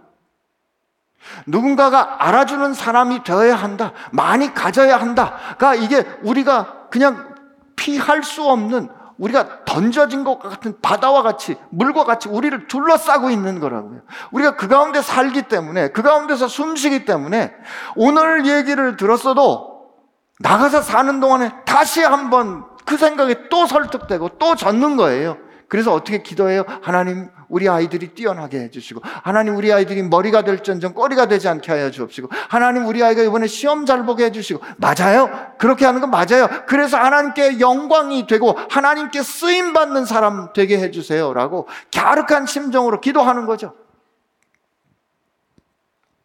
누군가가 1.47 2.27
알아주는 2.27 2.73
사람이 2.73 3.23
되어야 3.23 3.55
한다. 3.55 3.93
많이 4.11 4.53
가져야 4.53 4.97
한다. 4.97 5.37
그러니까 5.57 5.75
이게 5.75 6.05
우리가 6.21 6.89
그냥 6.89 7.33
피할 7.77 8.23
수 8.23 8.43
없는 8.43 8.89
우리가 9.17 9.63
던져진 9.63 10.25
것 10.25 10.39
같은 10.39 10.81
바다와 10.81 11.21
같이 11.21 11.55
물과 11.69 12.03
같이 12.03 12.27
우리를 12.27 12.67
둘러싸고 12.67 13.29
있는 13.29 13.61
거라고요. 13.61 14.01
우리가 14.31 14.57
그 14.57 14.67
가운데 14.67 15.01
살기 15.01 15.43
때문에 15.43 15.89
그 15.89 16.01
가운데서 16.01 16.49
숨쉬기 16.49 17.05
때문에 17.05 17.53
오늘 17.95 18.45
얘기를 18.45 18.97
들었어도 18.97 19.72
나가서 20.43 20.81
사는 20.81 21.21
동안에 21.21 21.51
다시 21.65 22.03
한번 22.03 22.65
그 22.85 22.97
생각에 22.97 23.47
또 23.49 23.65
설득되고 23.65 24.37
또 24.37 24.55
젖는 24.55 24.97
거예요. 24.97 25.37
그래서 25.69 25.93
어떻게 25.93 26.21
기도해요? 26.21 26.65
하나님, 26.81 27.29
우리 27.47 27.67
아이들이 27.67 28.09
뛰어나게 28.13 28.59
해주시고, 28.59 29.01
하나님, 29.03 29.55
우리 29.55 29.71
아이들이 29.71 30.03
머리가 30.03 30.43
될전정 30.43 30.93
꼬리가 30.93 31.27
되지 31.27 31.47
않게 31.47 31.71
하여 31.71 31.89
주옵시고, 31.89 32.27
하나님, 32.49 32.85
우리 32.85 33.01
아이가 33.01 33.23
이번에 33.23 33.47
시험 33.47 33.85
잘 33.85 34.05
보게 34.05 34.25
해주시고, 34.25 34.61
맞아요? 34.77 35.55
그렇게 35.57 35.85
하는 35.85 36.01
건 36.01 36.11
맞아요. 36.11 36.47
그래서 36.67 36.97
하나님께 36.97 37.59
영광이 37.59 38.27
되고, 38.27 38.55
하나님께 38.69 39.23
쓰임받는 39.23 40.05
사람 40.05 40.51
되게 40.53 40.77
해주세요. 40.77 41.33
라고 41.33 41.67
갸륵한 41.95 42.45
심정으로 42.45 42.99
기도하는 43.01 43.45
거죠. 43.45 43.73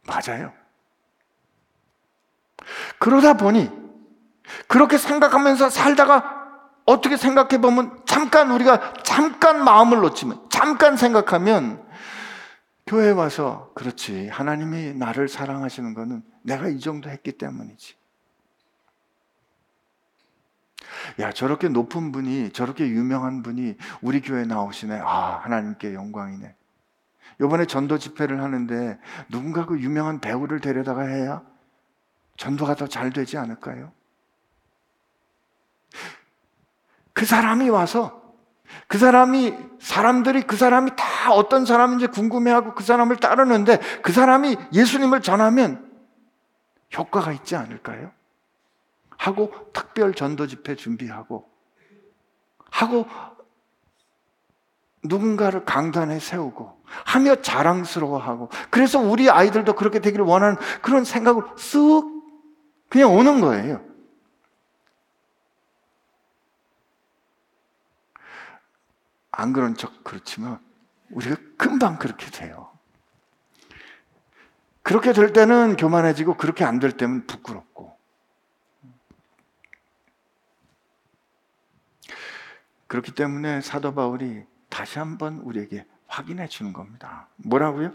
맞아요. 0.07 0.53
그러다 2.99 3.35
보니, 3.35 3.88
그렇게 4.67 4.99
생각하면서 4.99 5.71
살다가 5.71 6.39
어떻게 6.87 7.17
생각해 7.17 7.61
보면 7.61 8.01
잠깐 8.07 8.51
우리가 8.51 8.95
잠깐 9.03 9.63
마음을 9.63 9.99
놓치면 10.01 10.47
잠깐 10.49 10.97
생각하면 10.97 11.87
교회 12.87 13.11
와서 13.11 13.71
그렇지 13.75 14.29
하나님이 14.29 14.95
나를 14.95 15.29
사랑하시는 15.29 15.93
거는 15.93 16.23
내가 16.43 16.69
이 16.69 16.81
정도 16.81 17.11
했기 17.11 17.33
때문이지. 17.33 17.97
야 21.21 21.33
저렇게 21.33 21.69
높은 21.69 22.13
분이 22.13 22.53
저렇게 22.53 22.89
유명한 22.89 23.43
분이 23.43 23.77
우리 24.01 24.23
교회 24.23 24.45
나오시네. 24.47 25.01
아 25.05 25.41
하나님께 25.43 25.93
영광이네. 25.93 26.55
요번에 27.41 27.67
전도 27.67 27.99
집회를 27.99 28.43
하는데 28.43 28.99
누군가 29.29 29.67
그 29.67 29.79
유명한 29.79 30.21
배우를 30.21 30.61
데려다가 30.61 31.03
해야 31.03 31.43
전도가 32.39 32.75
더 32.75 32.87
잘 32.87 33.11
되지 33.11 33.37
않을까요? 33.37 33.93
그 37.19 37.27
사람이 37.27 37.69
와서 37.69 38.23
그 38.87 38.97
사람이 38.97 39.53
사람들이 39.81 40.43
그 40.43 40.57
사람이 40.57 40.93
다 40.95 41.33
어떤 41.33 41.67
사람인지 41.67 42.07
궁금해하고 42.07 42.75
그 42.75 42.85
사람을 42.85 43.17
따르는데 43.17 43.81
그 44.03 44.13
사람이 44.13 44.57
예수님을 44.73 45.21
전하면 45.21 45.91
효과가 46.97 47.33
있지 47.33 47.57
않을까요? 47.57 48.13
하고 49.17 49.53
특별 49.73 50.15
전도 50.15 50.47
집회 50.47 50.77
준비하고 50.77 51.51
하고 52.71 53.09
누군가를 55.03 55.65
강단에 55.65 56.21
세우고 56.21 56.81
하며 57.05 57.35
자랑스러워하고 57.43 58.49
그래서 58.71 59.01
우리 59.01 59.29
아이들도 59.29 59.73
그렇게 59.73 59.99
되기를 59.99 60.25
원하는 60.25 60.57
그런 60.83 61.03
생각으로 61.03 61.49
쓱 61.57 62.23
그냥 62.89 63.13
오는 63.13 63.41
거예요. 63.41 63.88
안 69.39 69.53
그런 69.53 69.77
척 69.77 70.03
그렇지만 70.03 70.59
우리가 71.11 71.37
금방 71.57 71.97
그렇게 71.97 72.29
돼요. 72.29 72.73
그렇게 74.83 75.13
될 75.13 75.33
때는 75.33 75.77
교만해지고 75.77 76.37
그렇게 76.37 76.65
안 76.65 76.81
될 76.81 76.91
때는 76.91 77.25
부끄럽고. 77.25 77.97
그렇기 82.89 83.13
때문에 83.15 83.61
사도 83.61 83.95
바울이 83.95 84.45
다시 84.69 84.99
한번 84.99 85.39
우리에게 85.39 85.87
확인해 86.09 86.49
주는 86.49 86.73
겁니다. 86.73 87.29
뭐라고요? 87.37 87.93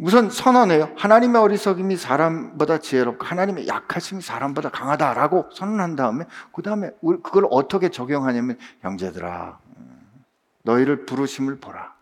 우선 0.00 0.30
선언해요. 0.30 0.94
하나님의 0.96 1.42
어리석임이 1.42 1.96
사람보다 1.98 2.78
지혜롭고 2.78 3.24
하나님의 3.24 3.68
약하심이 3.68 4.22
사람보다 4.22 4.70
강하다라고 4.70 5.50
선언한 5.52 5.94
다음에 5.94 6.24
그 6.52 6.62
다음에 6.62 6.90
그걸 7.22 7.46
어떻게 7.50 7.90
적용하냐면 7.90 8.58
형제들아 8.80 9.58
너희를 10.62 11.04
부르심을 11.04 11.60
보라. 11.60 11.94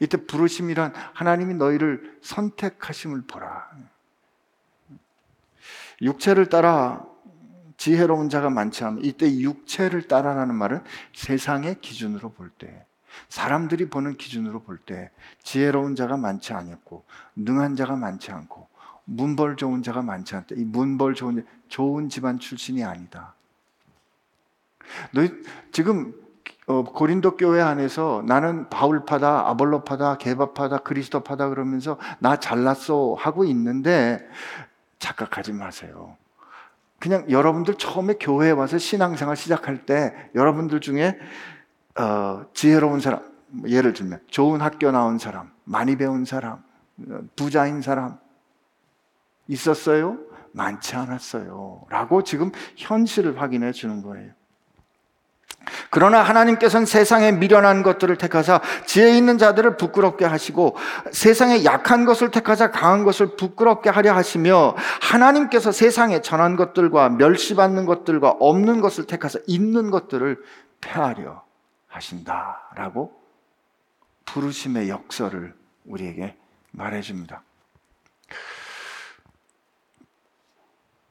이때 0.00 0.16
부르심이란 0.16 0.92
하나님이 1.12 1.54
너희를 1.54 2.18
선택하심을 2.22 3.22
보라. 3.26 3.68
육체를 6.02 6.46
따라 6.48 7.04
지혜로운 7.76 8.28
자가 8.28 8.48
많지 8.48 8.84
않으면 8.84 9.04
이때 9.04 9.28
육체를 9.28 10.06
따라라는 10.06 10.54
말은 10.54 10.84
세상의 11.12 11.80
기준으로 11.80 12.32
볼 12.32 12.50
때 12.58 12.86
사람들이 13.28 13.88
보는 13.88 14.16
기준으로 14.16 14.62
볼 14.62 14.78
때 14.84 15.10
지혜로운 15.42 15.96
자가 15.96 16.16
많지 16.16 16.52
않았고 16.52 17.04
능한 17.36 17.76
자가 17.76 17.96
많지 17.96 18.32
않고 18.32 18.68
문벌 19.04 19.56
좋은 19.56 19.82
자가 19.82 20.02
많지 20.02 20.34
않다. 20.36 20.54
이 20.56 20.64
문벌 20.64 21.14
좋은 21.14 21.46
좋은 21.68 22.08
집안 22.08 22.38
출신이 22.38 22.84
아니다. 22.84 23.34
너희 25.12 25.30
지금 25.72 26.14
어, 26.66 26.82
고린도 26.82 27.36
교회 27.36 27.60
안에서 27.60 28.22
나는 28.26 28.70
바울파다, 28.70 29.48
아볼로파다, 29.48 30.16
개바파다, 30.16 30.78
그리스도파다 30.78 31.50
그러면서 31.50 31.98
나 32.20 32.36
잘났어 32.40 33.14
하고 33.18 33.44
있는데 33.44 34.26
착각하지 34.98 35.52
마세요. 35.52 36.16
그냥 36.98 37.28
여러분들 37.28 37.74
처음에 37.74 38.14
교회에 38.14 38.50
와서 38.52 38.78
신앙생활 38.78 39.36
시작할 39.36 39.84
때 39.84 40.14
여러분들 40.34 40.80
중에 40.80 41.18
어, 41.96 42.44
지혜로운 42.54 43.00
사람, 43.00 43.20
예를 43.66 43.92
들면 43.92 44.20
좋은 44.28 44.60
학교 44.60 44.90
나온 44.90 45.18
사람, 45.18 45.50
많이 45.64 45.96
배운 45.96 46.24
사람, 46.24 46.62
부자인 47.36 47.82
사람 47.82 48.18
있었어요? 49.48 50.18
많지 50.52 50.96
않았어요. 50.96 51.86
라고 51.88 52.22
지금 52.22 52.52
현실을 52.76 53.40
확인해 53.40 53.72
주는 53.72 54.02
거예요. 54.02 54.30
그러나 55.90 56.22
하나님께서는 56.22 56.84
세상에 56.86 57.32
미련한 57.32 57.82
것들을 57.82 58.16
택하사 58.18 58.60
지혜 58.86 59.16
있는 59.16 59.38
자들을 59.38 59.76
부끄럽게 59.76 60.24
하시고 60.24 60.76
세상에 61.10 61.64
약한 61.64 62.04
것을 62.04 62.30
택하사 62.30 62.70
강한 62.70 63.04
것을 63.04 63.36
부끄럽게 63.36 63.88
하려 63.90 64.14
하시며 64.14 64.74
하나님께서 65.00 65.72
세상에 65.72 66.20
전한 66.20 66.56
것들과 66.56 67.10
멸시받는 67.10 67.86
것들과 67.86 68.30
없는 68.40 68.80
것을 68.80 69.06
택하사 69.06 69.38
있는 69.46 69.90
것들을 69.90 70.42
폐하려 70.80 71.43
하신다라고 71.94 73.22
부르심의 74.26 74.88
역설을 74.88 75.54
우리에게 75.84 76.36
말해줍니다. 76.72 77.42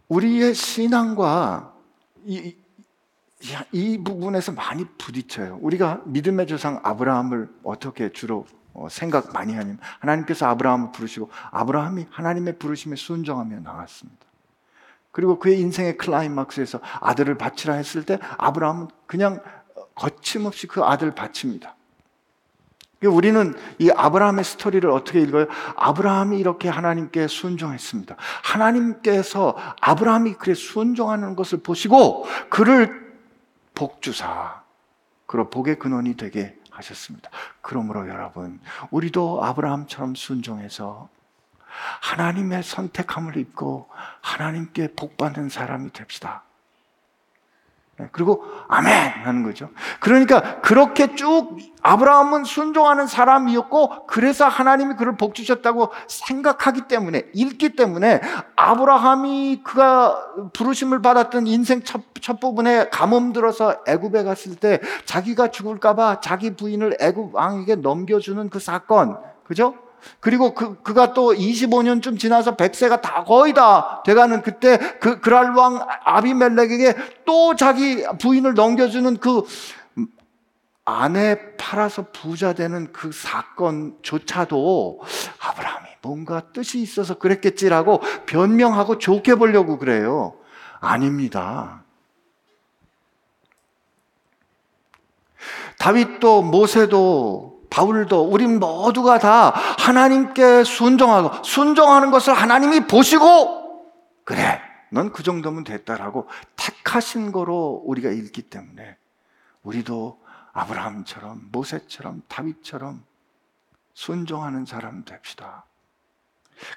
우리의 0.09 0.53
신앙과 0.53 1.73
이, 2.25 2.55
이 3.71 3.97
부분에서 4.03 4.51
많이 4.51 4.85
부딪혀요. 4.97 5.59
우리가 5.61 6.01
믿음의 6.05 6.47
조상 6.47 6.79
아브라함을 6.83 7.49
어떻게 7.63 8.11
주로 8.11 8.45
어, 8.73 8.89
생각 8.89 9.31
많이 9.33 9.53
하냐면 9.53 9.79
하나님께서 9.99 10.47
아브라함을 10.47 10.91
부르시고 10.91 11.29
아브라함이 11.51 12.07
하나님의 12.09 12.57
부르심에 12.57 12.95
순종하며 12.95 13.59
나왔습니다. 13.59 14.25
그리고 15.11 15.37
그의 15.37 15.59
인생의 15.61 15.97
클라이막스에서 15.97 16.79
아들을 16.99 17.37
바치라 17.37 17.75
했을 17.75 18.03
때 18.03 18.17
아브라함은 18.37 18.87
그냥 19.05 19.41
거침없이 19.95 20.67
그 20.67 20.83
아들 20.83 21.13
바칩니다. 21.13 21.75
우리는 23.05 23.53
이 23.79 23.91
아브라함의 23.91 24.43
스토리를 24.45 24.89
어떻게 24.89 25.19
읽어요? 25.21 25.47
아브라함이 25.75 26.39
이렇게 26.39 26.69
하나님께 26.69 27.27
순종했습니다. 27.27 28.15
하나님께서 28.43 29.55
아브라함이 29.81 30.35
그래 30.35 30.53
순종하는 30.53 31.35
것을 31.35 31.59
보시고 31.59 32.25
그를 32.49 33.13
복주사, 33.75 34.63
그로 35.25 35.49
복의 35.49 35.79
근원이 35.79 36.15
되게 36.15 36.57
하셨습니다. 36.71 37.29
그러므로 37.61 38.07
여러분, 38.07 38.59
우리도 38.91 39.43
아브라함처럼 39.43 40.15
순종해서 40.15 41.09
하나님의 42.01 42.63
선택함을 42.63 43.37
입고 43.37 43.89
하나님께 44.21 44.93
복받는 44.95 45.49
사람이 45.49 45.91
됩시다. 45.91 46.43
네, 47.99 48.09
그리고 48.11 48.43
아멘 48.69 48.91
하는 48.91 49.43
거죠. 49.43 49.69
그러니까 49.99 50.61
그렇게 50.61 51.13
쭉 51.13 51.57
아브라함은 51.83 52.43
순종하는 52.43 53.05
사람이었고 53.05 54.07
그래서 54.07 54.47
하나님이 54.47 54.95
그를 54.95 55.15
복 55.15 55.35
주셨다고 55.35 55.91
생각하기 56.07 56.87
때문에 56.87 57.23
읽기 57.33 57.75
때문에 57.75 58.21
아브라함이 58.55 59.61
그가 59.63 60.17
부르심을 60.53 61.03
받았던 61.03 61.45
인생 61.45 61.83
첫, 61.83 62.01
첫 62.19 62.39
부분에 62.39 62.89
가뭄 62.89 63.31
들어서 63.31 63.75
애굽에 63.87 64.23
갔을 64.23 64.55
때 64.55 64.79
자기가 65.05 65.51
죽을까 65.51 65.95
봐 65.95 66.19
자기 66.19 66.55
부인을 66.55 66.97
애굽 66.99 67.35
왕에게 67.35 67.75
넘겨 67.75 68.19
주는 68.19 68.49
그 68.49 68.59
사건 68.59 69.17
그죠? 69.43 69.75
그리고 70.19 70.53
그, 70.53 70.81
그가 70.81 71.13
또 71.13 71.33
25년쯤 71.33 72.19
지나서 72.19 72.55
100세가 72.55 73.01
다 73.01 73.23
거의 73.23 73.53
다 73.53 74.03
돼가는 74.05 74.41
그때 74.41 74.77
그 74.99 75.19
그랄 75.19 75.51
왕 75.51 75.85
아비멜렉에게 76.03 76.95
또 77.25 77.55
자기 77.55 78.03
부인을 78.19 78.53
넘겨주는 78.53 79.17
그 79.17 79.43
아내 80.85 81.55
팔아서 81.55 82.07
부자 82.11 82.53
되는 82.53 82.91
그 82.91 83.11
사건조차도 83.11 85.01
아브라함이 85.39 85.87
뭔가 86.01 86.41
뜻이 86.51 86.81
있어서 86.81 87.17
그랬겠지라고 87.17 88.01
변명하고 88.25 88.97
좋게 88.97 89.35
보려고 89.35 89.77
그래요. 89.77 90.35
아닙니다. 90.81 91.83
다윗도 95.79 96.43
모세도 96.43 97.52
바울도 97.73 98.25
우린 98.25 98.59
모두가 98.59 99.17
다 99.17 99.49
하나님께 99.49 100.63
순종하고 100.63 101.43
순종하는 101.43 102.11
것을 102.11 102.35
하나님이 102.35 102.85
보시고 102.85 103.89
그래 104.23 104.61
넌 104.91 105.11
그 105.11 105.23
정도면 105.23 105.63
됐다라고 105.63 106.27
택하신 106.55 107.31
거로 107.31 107.81
우리가 107.85 108.11
읽기 108.11 108.43
때문에 108.43 108.95
우리도 109.63 110.21
아브라함처럼 110.53 111.49
모세처럼 111.51 112.21
다윗처럼 112.27 113.03
순종하는 113.95 114.65
사람 114.65 115.03
됩시다. 115.03 115.65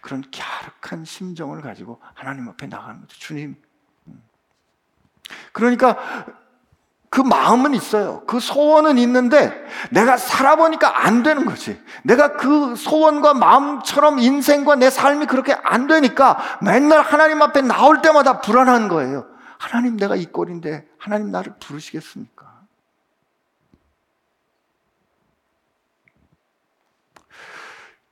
그런 0.00 0.24
갸륵한 0.30 1.04
심정을 1.04 1.60
가지고 1.60 2.00
하나님 2.14 2.48
앞에 2.48 2.68
나가는 2.68 3.02
거죠. 3.02 3.18
주님. 3.18 3.62
음. 4.06 4.22
그러니까 5.52 5.98
그 7.16 7.22
마음은 7.22 7.72
있어요. 7.74 8.22
그 8.26 8.40
소원은 8.40 8.98
있는데 8.98 9.50
내가 9.90 10.18
살아보니까 10.18 11.06
안 11.06 11.22
되는 11.22 11.46
거지. 11.46 11.80
내가 12.02 12.36
그 12.36 12.76
소원과 12.76 13.32
마음처럼 13.32 14.18
인생과 14.18 14.74
내 14.74 14.90
삶이 14.90 15.24
그렇게 15.24 15.54
안 15.62 15.86
되니까 15.86 16.58
맨날 16.60 17.00
하나님 17.00 17.40
앞에 17.40 17.62
나올 17.62 18.02
때마다 18.02 18.42
불안한 18.42 18.88
거예요. 18.88 19.26
하나님 19.56 19.96
내가 19.96 20.14
이 20.14 20.26
꼴인데 20.26 20.86
하나님 20.98 21.30
나를 21.30 21.54
부르시겠습니까? 21.58 22.52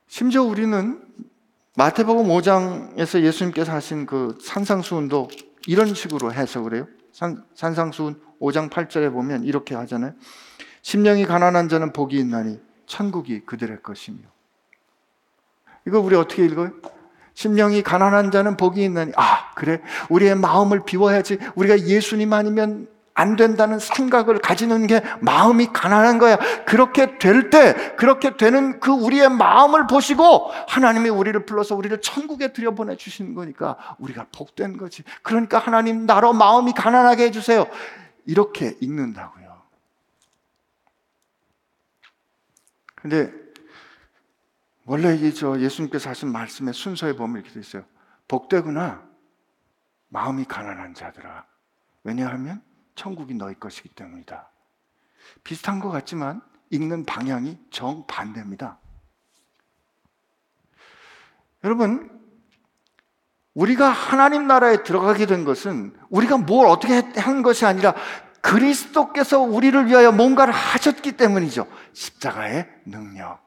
심지어 0.09 0.45
우리는 0.45 1.03
마태복음 1.77 2.29
5장에서 2.29 3.21
예수님께서 3.21 3.71
하신 3.71 4.07
그 4.07 4.39
산상수훈도 4.41 5.29
이런 5.67 5.93
식으로 5.93 6.33
해석을 6.33 6.75
해요. 6.75 6.87
산, 7.13 7.45
산상수훈 7.55 8.21
5장 8.45 8.71
8절에 8.71 9.13
보면 9.13 9.45
이렇게 9.45 9.75
하잖아요. 9.75 10.13
심령이 10.83 11.25
가난한 11.25 11.69
자는 11.69 11.93
복이 11.93 12.17
있나니 12.19 12.61
천국이 12.87 13.41
그들의 13.47 13.83
것이며. 13.83 14.19
이거 15.87 16.01
우리 16.01 16.17
어떻게 16.17 16.45
읽어요? 16.45 16.73
심령이 17.35 17.83
가난한 17.83 18.31
자는 18.31 18.57
복이 18.57 18.83
있나니 18.85 19.13
아 19.17 19.53
그래 19.55 19.81
우리의 20.09 20.37
마음을 20.37 20.85
비워야지 20.85 21.39
우리가 21.57 21.81
예수님 21.81 22.33
아니면 22.33 22.87
안 23.15 23.37
된다는 23.37 23.79
생각을 23.79 24.39
가지는 24.41 24.89
게 24.89 25.01
마음이 25.21 25.69
가난한 25.73 26.19
거야. 26.19 26.37
그렇게 26.67 27.17
될 27.19 27.49
때, 27.49 27.95
그렇게 27.97 28.37
되는 28.37 28.81
그 28.81 28.91
우리의 28.91 29.29
마음을 29.29 29.87
보시고 29.87 30.51
하나님이 30.67 31.11
우리를 31.11 31.47
불러서 31.47 31.77
우리를 31.77 32.01
천국에 32.01 32.53
들여보내 32.53 32.97
주시는 32.97 33.35
거니까 33.35 33.77
우리가 33.99 34.27
복된 34.37 34.77
거지. 34.77 35.05
그러니까 35.23 35.61
하나님 35.61 36.07
나로 36.07 36.33
마음이 36.33 36.73
가난하게 36.73 37.27
해주세요. 37.27 37.67
이렇게 38.25 38.77
읽는다고요. 38.81 39.63
근데 42.95 43.33
원래 44.87 45.15
이 45.15 45.33
저 45.33 45.59
예수님께서 45.61 46.11
하신 46.11 46.31
말씀의 46.33 46.75
순서에 46.75 47.15
보면 47.17 47.37
이렇게 47.37 47.55
돼 47.55 47.61
있어요. 47.61 47.85
복되구나. 48.29 49.07
마음이 50.09 50.45
가난한 50.45 50.95
자들아. 50.95 51.47
왜냐하면 52.05 52.63
천국이 52.95 53.35
너희 53.35 53.59
것이기 53.59 53.91
때문이다. 53.91 54.49
비슷한 55.43 55.81
것 55.81 55.91
같지만 55.91 56.43
읽는 56.71 57.05
방향이 57.05 57.59
정반대입니다. 57.71 58.79
여러분, 61.65 62.24
우리가 63.55 63.89
하나님 63.89 64.47
나라에 64.47 64.83
들어가게 64.83 65.27
된 65.27 65.45
것은 65.45 65.95
우리가 66.11 66.39
뭘 66.39 66.67
어떻게 66.67 67.03
한 67.17 67.43
것이 67.43 67.65
아니라 67.65 67.95
그리스도께서 68.41 69.41
우리를 69.41 69.87
위하여 69.87 70.13
뭔가를 70.13 70.53
하셨기 70.53 71.13
때문이죠. 71.13 71.67
십자가의 71.93 72.69
능력. 72.85 73.45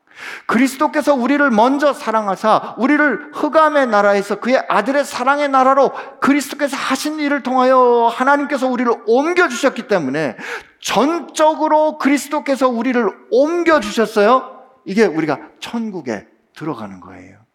그리스도께서 0.48 1.14
우리를 1.14 1.48
먼저 1.52 1.94
사랑하사 1.94 2.76
우리를 2.80 3.32
흑암의 3.34 3.88
나라에서 3.88 4.40
그의 4.40 4.64
아들의 4.68 5.06
사랑의 5.06 5.50
나라로 5.50 5.92
그리스도께서 6.20 6.76
하신 6.76 7.20
일을 7.20 7.44
통하여 7.44 8.10
하나님께서 8.12 8.68
우리를 8.68 8.92
옮겨 9.06 9.48
주셨기 9.48 9.88
때문에 9.88 10.36
전적으로 10.82 12.00
그리스도께서 12.00 12.68
우리를 12.68 13.08
옮겨 13.30 13.80
주셨어요. 13.80 14.64
이게 14.86 15.06
우리가 15.06 15.38
천국에 15.60 16.26
들어가는 16.56 17.00
거예요. 17.02 17.47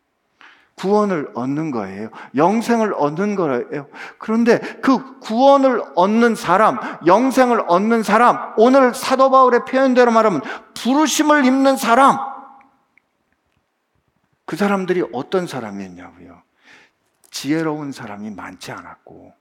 구원을 0.82 1.30
얻는 1.34 1.70
거예요. 1.70 2.10
영생을 2.34 2.92
얻는 2.94 3.36
거예요. 3.36 3.86
그런데 4.18 4.58
그 4.82 5.20
구원을 5.20 5.80
얻는 5.94 6.34
사람, 6.34 6.80
영생을 7.06 7.64
얻는 7.68 8.02
사람, 8.02 8.52
오늘 8.56 8.92
사도 8.92 9.30
바울의 9.30 9.64
표현대로 9.64 10.10
말하면 10.10 10.42
부르심을 10.74 11.44
입는 11.44 11.76
사람, 11.76 12.18
그 14.44 14.56
사람들이 14.56 15.04
어떤 15.12 15.46
사람이었냐고요. 15.46 16.42
지혜로운 17.30 17.92
사람이 17.92 18.32
많지 18.32 18.72
않았고, 18.72 19.32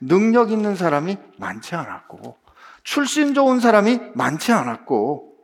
능력 0.00 0.50
있는 0.50 0.74
사람이 0.74 1.18
많지 1.36 1.76
않았고, 1.76 2.36
출신 2.82 3.32
좋은 3.32 3.60
사람이 3.60 4.00
많지 4.14 4.50
않았고, 4.50 5.37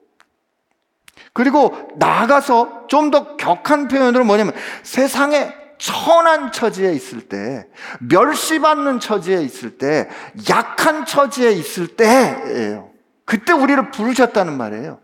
그리고 1.33 1.91
나아가서 1.97 2.87
좀 2.87 3.11
더 3.11 3.37
격한 3.37 3.89
표현으로 3.89 4.25
뭐냐면 4.25 4.55
세상에 4.83 5.55
천한 5.79 6.53
처지에 6.53 6.93
있을 6.93 7.29
때, 7.29 7.67
멸시받는 8.01 9.01
처지에 9.01 9.43
있을 9.43 9.77
때, 9.77 10.09
약한 10.49 11.05
처지에 11.05 11.53
있을 11.53 11.97
때예요. 11.97 12.91
그때 13.25 13.53
우리를 13.53 13.91
부르셨다는 13.91 14.57
말이에요. 14.57 15.01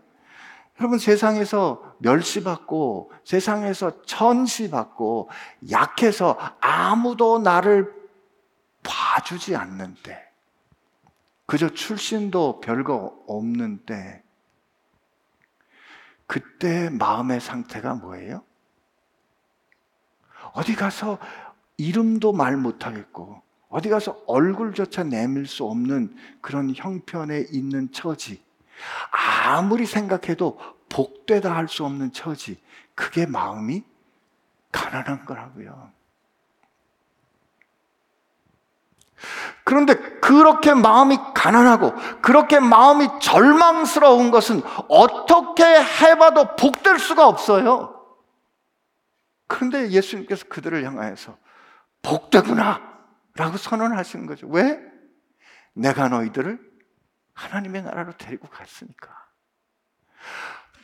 여러분 0.79 0.97
세상에서 0.97 1.95
멸시받고 1.99 3.11
세상에서 3.23 4.01
천시받고 4.03 5.29
약해서 5.69 6.37
아무도 6.59 7.37
나를 7.37 7.93
봐주지 8.81 9.55
않는데 9.55 10.19
그저 11.45 11.69
출신도 11.69 12.61
별거 12.61 13.13
없는데 13.27 14.23
그때 16.31 16.89
마음의 16.89 17.41
상태가 17.41 17.95
뭐예요? 17.95 18.41
어디 20.53 20.75
가서 20.75 21.17
이름도 21.75 22.31
말 22.31 22.55
못하겠고 22.55 23.41
어디 23.67 23.89
가서 23.89 24.17
얼굴조차 24.27 25.03
내밀 25.03 25.45
수 25.45 25.65
없는 25.65 26.15
그런 26.39 26.73
형편에 26.73 27.47
있는 27.51 27.91
처지 27.91 28.41
아무리 29.45 29.85
생각해도 29.85 30.57
복되다 30.87 31.53
할 31.53 31.67
수 31.67 31.83
없는 31.83 32.13
처지 32.13 32.61
그게 32.95 33.25
마음이 33.25 33.83
가난한 34.71 35.25
거라고요. 35.25 35.91
그런데 39.63 39.93
그렇게 40.19 40.73
마음이 40.73 41.17
가난하고 41.33 41.93
그렇게 42.21 42.59
마음이 42.59 43.07
절망스러운 43.21 44.31
것은 44.31 44.61
어떻게 44.89 45.63
해봐도 45.63 46.55
복될 46.55 46.99
수가 46.99 47.27
없어요. 47.27 47.97
그런데 49.47 49.91
예수님께서 49.91 50.45
그들을 50.47 50.83
향하여서 50.83 51.37
복되구나 52.01 52.81
라고 53.35 53.57
선언하시는 53.57 54.25
거죠. 54.25 54.47
왜? 54.47 54.79
내가 55.73 56.09
너희들을 56.09 56.59
하나님의 57.33 57.83
나라로 57.83 58.13
데리고 58.17 58.47
갔으니까. 58.49 59.09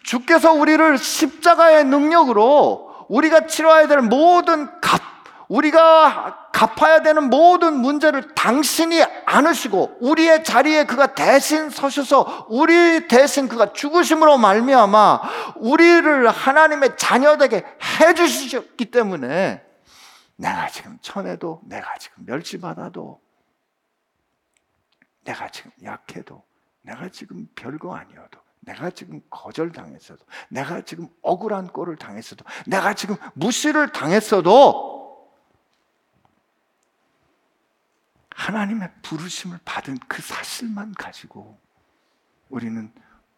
주께서 0.03 0.53
우리를 0.53 0.97
십자가의 0.97 1.85
능력으로 1.85 3.05
우리가 3.09 3.47
치러야 3.47 3.88
될 3.88 3.99
모든 4.01 4.79
값, 4.79 5.01
우리가 5.47 6.49
갚아야 6.51 7.01
되는 7.01 7.29
모든 7.29 7.77
문제를 7.77 8.33
당신이 8.35 9.01
안으시고 9.25 9.97
우리의 10.01 10.43
자리에 10.43 10.85
그가 10.85 11.13
대신 11.13 11.69
서셔서 11.69 12.47
우리 12.49 13.07
대신 13.07 13.47
그가 13.47 13.73
죽으심으로 13.73 14.37
말미암아 14.37 15.21
우리를 15.57 16.27
하나님의 16.27 16.97
자녀되게 16.97 17.57
해 17.57 18.13
주셨기 18.13 18.91
때문에 18.91 19.63
내가 20.35 20.67
지금 20.67 20.97
천해도 21.01 21.61
내가 21.65 21.97
지금 21.97 22.25
멸시받아도 22.25 23.19
내가 25.23 25.49
지금 25.49 25.71
약해도 25.83 26.43
내가 26.81 27.09
지금 27.09 27.47
별거 27.55 27.95
아니어도 27.95 28.39
내가 28.61 28.89
지금 28.89 29.21
거절당했어도 29.29 30.25
내가 30.49 30.81
지금 30.81 31.07
억울한 31.21 31.67
꼴을 31.67 31.95
당했어도 31.95 32.43
내가 32.65 32.93
지금 32.93 33.15
무시를 33.33 33.91
당했어도 33.91 34.96
하나님의 38.47 38.89
부르심을 39.01 39.59
받은 39.65 39.97
그 40.07 40.21
사실만 40.21 40.93
가지고 40.93 41.59
우리는 42.47 42.93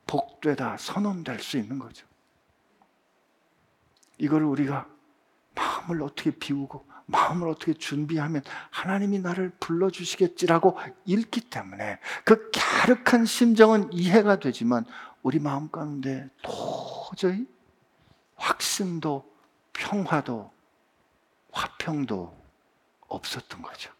복되다 0.05 0.77
선언될 0.77 1.39
수 1.39 1.57
있는 1.57 1.79
거죠. 1.79 2.05
이걸 4.19 4.43
우리가 4.43 4.87
마음을 5.55 6.03
어떻게 6.03 6.29
비우고 6.29 6.87
마음을 7.07 7.47
어떻게 7.47 7.73
준비하면 7.73 8.43
하나님이 8.69 9.17
나를 9.17 9.49
불러주시겠지라고 9.59 10.77
읽기 11.05 11.41
때문에 11.41 11.97
그 12.23 12.51
갸륵한 12.85 13.25
심정은 13.25 13.91
이해가 13.91 14.37
되지만 14.37 14.85
우리 15.23 15.39
마음 15.39 15.71
가운데 15.71 16.29
도저히 16.43 17.47
확신도 18.35 19.27
평화도 19.73 20.53
화평도 21.51 22.39
없었던 23.07 23.63
거죠. 23.63 23.98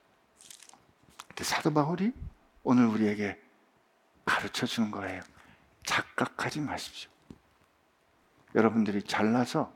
사도 1.44 1.74
바울이 1.74 2.14
오늘 2.64 2.86
우리에게 2.86 3.40
가르쳐 4.26 4.66
주는 4.66 4.92
거예요. 4.92 5.22
착각하지 5.86 6.62
마십시오. 6.62 7.10
여러분들이 8.56 9.04
잘나서 9.04 9.74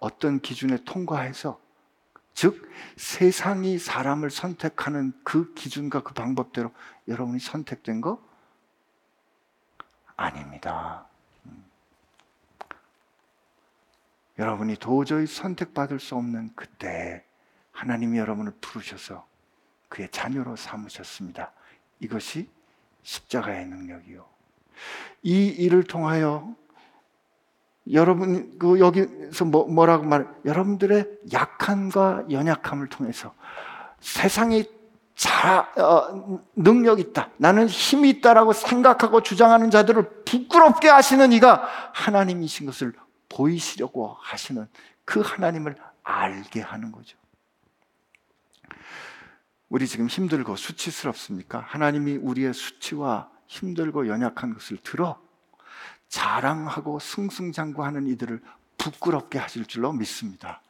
어떤 0.00 0.40
기준에 0.40 0.78
통과해서 0.84 1.60
즉 2.34 2.70
세상이 2.96 3.78
사람을 3.78 4.30
선택하는 4.30 5.12
그 5.22 5.52
기준과 5.54 6.02
그 6.02 6.14
방법대로 6.14 6.72
여러분이 7.08 7.38
선택된 7.38 8.00
거 8.00 8.22
아닙니다. 10.16 11.06
음. 11.46 11.64
여러분이 14.38 14.76
도저히 14.76 15.26
선택받을 15.26 16.00
수 16.00 16.16
없는 16.16 16.54
그때 16.54 17.24
하나님이 17.72 18.18
여러분을 18.18 18.52
부르셔서 18.60 19.26
그의 19.92 20.08
자녀로 20.10 20.56
삼으셨습니다. 20.56 21.52
이것이 22.00 22.48
십자가의 23.02 23.66
능력이요. 23.66 24.24
이 25.22 25.48
일을 25.48 25.84
통하여 25.84 26.54
여러분 27.92 28.58
그 28.58 28.80
여기서 28.80 29.44
뭐, 29.44 29.66
뭐라고 29.66 30.04
말? 30.04 30.26
여러분들의 30.46 31.18
약함과 31.30 32.24
연약함을 32.30 32.88
통해서 32.88 33.34
세상이 34.00 34.64
자, 35.14 35.70
어, 35.76 36.40
능력 36.56 36.98
있다. 36.98 37.28
나는 37.36 37.66
힘이 37.66 38.08
있다라고 38.10 38.54
생각하고 38.54 39.22
주장하는 39.22 39.70
자들을 39.70 40.24
부끄럽게 40.24 40.88
하시는 40.88 41.32
이가 41.32 41.68
하나님이신 41.92 42.64
것을 42.64 42.94
보이시려고 43.28 44.16
하시는 44.20 44.66
그 45.04 45.20
하나님을 45.20 45.76
알게 46.02 46.62
하는 46.62 46.92
거죠. 46.92 47.18
우리 49.72 49.88
지금 49.88 50.06
힘들고 50.06 50.56
수치스럽습니까? 50.56 51.64
하나님이 51.66 52.16
우리의 52.16 52.52
수치와 52.52 53.30
힘들고 53.46 54.06
연약한 54.06 54.52
것을 54.52 54.76
들어 54.82 55.18
자랑하고 56.10 56.98
승승장구하는 56.98 58.06
이들을 58.06 58.42
부끄럽게 58.76 59.38
하실 59.38 59.64
줄로 59.64 59.94
믿습니다. 59.94 60.60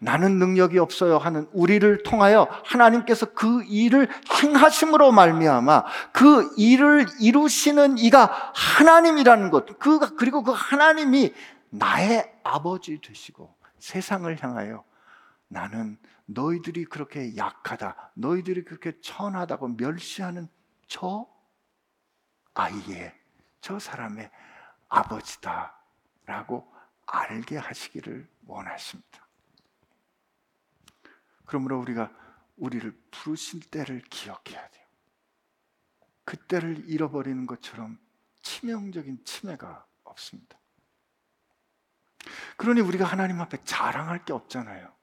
나는 0.00 0.38
능력이 0.38 0.78
없어요 0.78 1.16
하는 1.16 1.48
우리를 1.54 2.02
통하여 2.02 2.46
하나님께서 2.66 3.32
그 3.32 3.64
일을 3.64 4.10
행하심으로 4.42 5.12
말미암아 5.12 5.84
그 6.12 6.52
일을 6.58 7.06
이루시는 7.20 7.96
이가 7.96 8.52
하나님이라는 8.54 9.48
것. 9.48 9.78
그 9.78 10.14
그리고 10.16 10.42
그 10.42 10.52
하나님이 10.54 11.32
나의 11.70 12.30
아버지 12.44 13.00
되시고 13.00 13.54
세상을 13.78 14.44
향하여 14.44 14.84
나는 15.52 15.98
너희들이 16.24 16.86
그렇게 16.86 17.36
약하다, 17.36 18.12
너희들이 18.14 18.64
그렇게 18.64 18.98
천하다고 19.00 19.68
멸시하는 19.68 20.48
저 20.86 21.30
아이의, 22.54 23.14
저 23.60 23.78
사람의 23.78 24.30
아버지다라고 24.88 26.72
알게 27.06 27.58
하시기를 27.58 28.28
원하십니다. 28.46 29.28
그러므로 31.44 31.78
우리가 31.80 32.10
우리를 32.56 32.98
부르실 33.10 33.60
때를 33.70 34.00
기억해야 34.08 34.68
돼요. 34.70 34.86
그때를 36.24 36.88
잃어버리는 36.88 37.46
것처럼 37.46 37.98
치명적인 38.40 39.22
침해가 39.24 39.86
없습니다. 40.04 40.58
그러니 42.56 42.80
우리가 42.80 43.04
하나님 43.04 43.40
앞에 43.40 43.62
자랑할 43.64 44.24
게 44.24 44.32
없잖아요. 44.32 45.01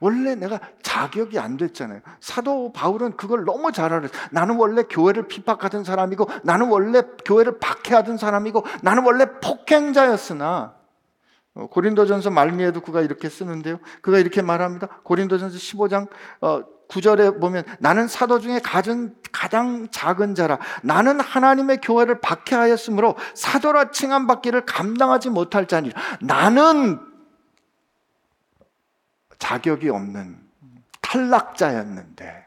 원래 0.00 0.34
내가 0.34 0.60
자격이 0.82 1.38
안 1.38 1.56
됐잖아요. 1.56 2.00
사도 2.20 2.72
바울은 2.72 3.16
그걸 3.16 3.44
너무 3.44 3.72
잘 3.72 3.92
알아요. 3.92 4.08
나는 4.30 4.56
원래 4.56 4.82
교회를 4.82 5.28
핍박하던 5.28 5.84
사람이고, 5.84 6.28
나는 6.42 6.68
원래 6.68 7.02
교회를 7.24 7.58
박해하던 7.58 8.16
사람이고, 8.16 8.64
나는 8.82 9.04
원래 9.04 9.26
폭행자였으나, 9.40 10.74
어, 11.54 11.66
고린도전서 11.66 12.30
말미에도 12.30 12.80
그가 12.80 13.00
이렇게 13.00 13.28
쓰는데요. 13.28 13.78
그가 14.00 14.18
이렇게 14.18 14.42
말합니다. 14.42 14.86
고린도전서 15.02 15.56
15장 15.56 16.08
9절에 16.88 17.36
어, 17.36 17.38
보면 17.40 17.64
나는 17.80 18.06
사도 18.06 18.38
중에 18.38 18.60
가장, 18.60 19.14
가장 19.32 19.88
작은 19.90 20.36
자라 20.36 20.58
나는 20.82 21.20
하나님의 21.20 21.80
교회를 21.82 22.20
박해하였으므로 22.20 23.16
사도라 23.34 23.90
칭함 23.90 24.26
받기를 24.28 24.66
감당하지 24.66 25.30
못할 25.30 25.66
자니라 25.66 26.00
나는 26.20 27.00
자격이 29.38 29.88
없는 29.88 30.38
탈락자였는데 31.00 32.46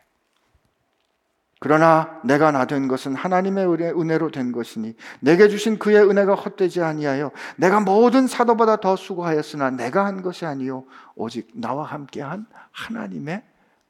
그러나 1.64 2.20
내가 2.24 2.52
나 2.52 2.66
된 2.66 2.88
것은 2.88 3.14
하나님의 3.14 3.68
은혜로 3.72 4.32
된 4.32 4.52
것이니 4.52 4.96
내게 5.20 5.48
주신 5.48 5.78
그의 5.78 6.10
은혜가 6.10 6.34
헛되지 6.34 6.82
아니하여 6.82 7.32
내가 7.56 7.80
모든 7.80 8.26
사도보다 8.26 8.78
더 8.78 8.96
수고하였으나 8.96 9.70
내가 9.70 10.06
한 10.06 10.24
것이 10.24 10.46
아니요 10.46 10.86
오직 11.16 11.52
나와 11.54 11.86
함께한 11.86 12.48
하나님의 12.72 13.44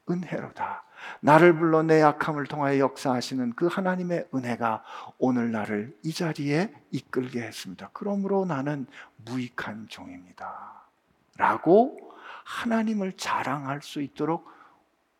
은혜로다. 0.09 0.83
나를 1.21 1.55
불러 1.55 1.81
내 1.81 2.01
약함을 2.01 2.45
통하여 2.45 2.77
역사하시는 2.79 3.53
그 3.55 3.67
하나님의 3.67 4.27
은혜가 4.35 4.83
오늘 5.17 5.51
나를 5.51 5.95
이 6.03 6.13
자리에 6.13 6.73
이끌게 6.91 7.41
했습니다. 7.41 7.89
그러므로 7.93 8.45
나는 8.45 8.85
무익한 9.25 9.87
종입니다. 9.89 10.83
라고 11.37 12.10
하나님을 12.43 13.13
자랑할 13.13 13.81
수 13.81 14.01
있도록 14.01 14.49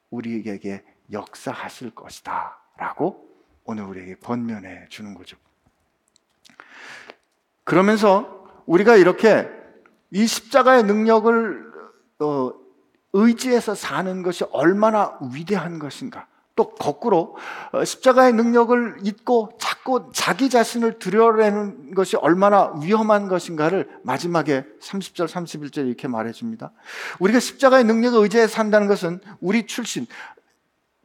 우리에게 0.10 0.84
역사하실 1.12 1.92
것이다. 1.96 2.58
라고 2.78 3.30
오늘 3.64 3.84
우리에게 3.84 4.16
권면해 4.16 4.88
주는 4.90 5.14
거죠. 5.14 5.38
그러면서 7.64 8.48
우리가 8.66 8.96
이렇게 8.96 9.50
이 10.12 10.26
십자가의 10.26 10.84
능력을 10.84 11.72
어, 12.20 12.54
의지해서 13.14 13.76
사는 13.76 14.22
것이 14.24 14.44
얼마나 14.52 15.18
위대한 15.34 15.80
것인가. 15.80 16.28
또 16.56 16.70
거꾸로 16.76 17.36
어, 17.72 17.84
십자가의 17.84 18.34
능력을 18.34 18.98
잊고 19.04 19.52
자꾸 19.60 20.10
자기 20.14 20.50
자신을 20.50 21.00
들여내는 21.00 21.94
것이 21.94 22.18
얼마나 22.18 22.74
위험한 22.82 23.28
것인가를 23.28 23.90
마지막에 24.04 24.66
30절, 24.82 25.28
31절 25.28 25.88
이렇게 25.88 26.08
말해 26.08 26.32
줍니다. 26.32 26.72
우리가 27.20 27.40
십자가의 27.40 27.84
능력을 27.86 28.22
의지해 28.22 28.48
산다는 28.48 28.88
것은 28.88 29.20
우리 29.40 29.66
출신, 29.66 30.06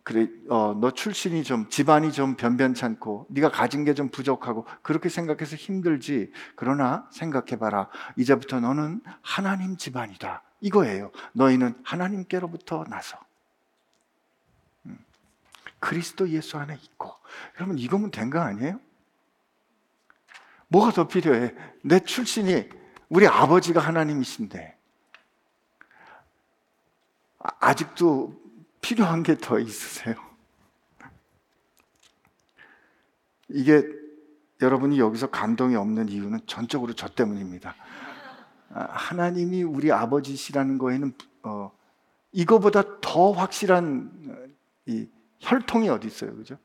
그래, 0.02 0.28
어, 0.48 0.76
너 0.80 0.92
출신이 0.92 1.42
좀 1.42 1.68
집안이 1.68 2.12
좀 2.12 2.36
변변찮고 2.36 3.26
네가 3.30 3.50
가진 3.50 3.84
게 3.84 3.92
좀 3.92 4.08
부족하고 4.08 4.64
그렇게 4.82 5.08
생각해서 5.08 5.56
힘들지. 5.56 6.30
그러나 6.54 7.08
생각해봐라. 7.10 7.88
이제부터 8.16 8.60
너는 8.60 9.00
하나님 9.20 9.76
집안이다. 9.76 10.42
이거예요. 10.60 11.10
너희는 11.32 11.74
하나님께로부터 11.82 12.84
나서 12.88 13.16
음, 13.18 13.25
그리스도 15.80 16.28
예수 16.30 16.56
안에 16.58 16.74
있고. 16.82 17.12
여러분 17.56 17.78
이거면 17.78 18.10
된 18.10 18.30
거 18.30 18.40
아니에요? 18.40 18.80
뭐가 20.68 20.90
더 20.92 21.06
필요해? 21.06 21.54
내 21.82 22.00
출신이 22.00 22.68
우리 23.08 23.26
아버지가 23.26 23.80
하나님이신데 23.80 24.76
아, 27.38 27.48
아직도 27.60 28.34
필요한 28.80 29.22
게 29.22 29.36
더 29.36 29.58
있으세요? 29.60 30.14
이게 33.48 33.82
여러분이 34.60 34.98
여기서 34.98 35.28
감동이 35.28 35.76
없는 35.76 36.08
이유는 36.08 36.40
전적으로 36.46 36.94
저 36.94 37.08
때문입니다. 37.08 37.74
아, 38.70 38.80
하나님이 38.90 39.62
우리 39.62 39.92
아버지시라는 39.92 40.78
거에는 40.78 41.12
어, 41.44 41.70
이거보다 42.32 43.00
더 43.00 43.32
확실한 43.32 44.10
어, 44.28 44.46
이 44.86 45.08
혈통이 45.40 45.88
어디 45.88 46.06
있어요, 46.06 46.34
그죠? 46.36 46.58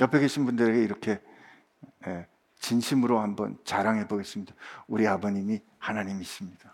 옆에 0.00 0.20
계신 0.20 0.44
분들에게 0.46 0.82
이렇게 0.82 1.20
예, 2.06 2.26
진심으로 2.60 3.18
한번 3.20 3.58
자랑해 3.64 4.06
보겠습니다. 4.06 4.54
우리 4.86 5.06
아버님이 5.06 5.60
하나님이십니다. 5.78 6.72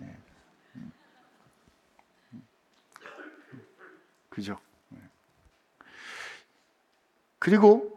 예. 0.00 0.16
그죠? 4.28 4.58
예. 4.94 4.98
그리고 7.38 7.94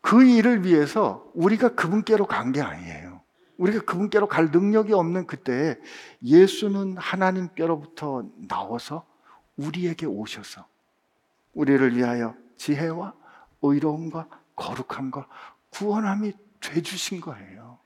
그 0.00 0.24
일을 0.24 0.64
위해서 0.64 1.30
우리가 1.34 1.74
그분께로 1.74 2.26
간 2.26 2.52
게 2.52 2.60
아니에요. 2.60 3.20
우리가 3.58 3.84
그분께로 3.84 4.26
갈 4.26 4.50
능력이 4.50 4.92
없는 4.92 5.26
그때 5.26 5.78
예수는 6.22 6.96
하나님께로부터 6.96 8.28
나와서 8.48 9.06
우리에게 9.66 10.06
오셔서 10.06 10.66
우리를 11.54 11.96
위하여 11.96 12.34
지혜와 12.56 13.12
의로움과 13.62 14.26
거룩함과 14.56 15.26
구원함이 15.70 16.32
돼 16.60 16.82
주신 16.82 17.20
거예요. 17.20 17.78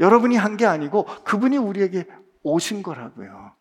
여러분이 0.00 0.36
한 0.36 0.56
게 0.56 0.66
아니고 0.66 1.06
그분이 1.24 1.56
우리에게 1.56 2.06
오신 2.42 2.82
거라고요. 2.82 3.52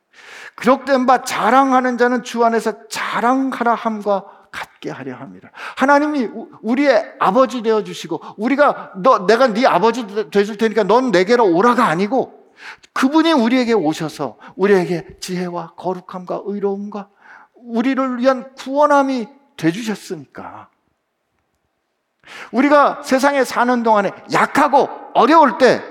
기록된 0.60 1.06
바 1.06 1.24
자랑하는 1.24 1.98
자는 1.98 2.24
주 2.24 2.44
안에서 2.44 2.88
자랑하라 2.88 3.76
함과 3.76 4.26
갖게 4.52 4.90
하려 4.90 5.16
합니다. 5.16 5.52
하나님이 5.76 6.30
우리의 6.62 7.16
아버지 7.20 7.62
되어 7.62 7.84
주시고 7.84 8.22
우리가 8.38 8.94
너 8.98 9.28
내가 9.28 9.48
네 9.48 9.66
아버지 9.68 10.08
되줄 10.32 10.58
테니까 10.58 10.84
넌 10.84 11.12
내게로 11.12 11.46
오라가 11.46 11.88
아니고 11.88 12.37
그분이 12.94 13.34
우리에게 13.34 13.74
오셔서 13.74 14.38
우리에게 14.56 15.20
지혜와 15.20 15.74
거룩함과 15.76 16.42
의로움과 16.46 17.10
우리를 17.54 18.20
위한 18.20 18.54
구원함이 18.56 19.28
돼 19.58 19.72
주셨으니까 19.72 20.70
우리가 22.52 23.04
세상에 23.04 23.44
사는 23.44 23.84
동안에 23.84 24.12
약하고 24.34 24.90
어려울 25.14 25.58
때 25.58 25.82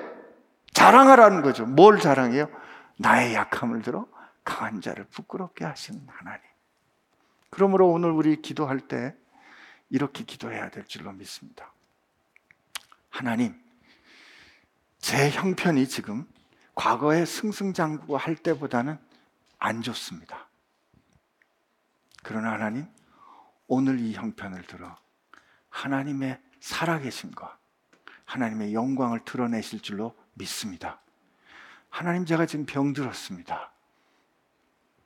자랑하라는 0.72 1.42
거죠. 1.42 1.64
뭘 1.64 2.00
자랑해요? 2.00 2.48
나의 2.98 3.34
약함을 3.34 3.82
들어 3.82 4.06
강한 4.44 4.80
자를 4.80 5.04
부끄럽게 5.04 5.64
하시는 5.64 6.00
하나님. 6.06 6.40
그러므로 7.50 7.88
오늘 7.88 8.10
우리 8.10 8.40
기도할 8.42 8.80
때 8.80 9.14
이렇게 9.88 10.24
기도해야 10.24 10.68
될 10.70 10.86
줄로 10.86 11.12
믿습니다. 11.12 11.72
하나님, 13.08 13.54
제 14.98 15.30
형편이 15.30 15.88
지금 15.88 16.26
과거에 16.76 17.24
승승장구 17.24 18.16
할 18.16 18.36
때보다는 18.36 18.98
안 19.58 19.82
좋습니다. 19.82 20.46
그러나 22.22 22.52
하나님, 22.52 22.86
오늘 23.66 23.98
이 23.98 24.12
형편을 24.12 24.62
들어 24.66 24.94
하나님의 25.70 26.38
살아계신과 26.60 27.56
하나님의 28.26 28.74
영광을 28.74 29.24
드러내실 29.24 29.80
줄로 29.80 30.14
믿습니다. 30.34 31.00
하나님, 31.88 32.26
제가 32.26 32.46
지금 32.46 32.66
병들었습니다. 32.66 33.72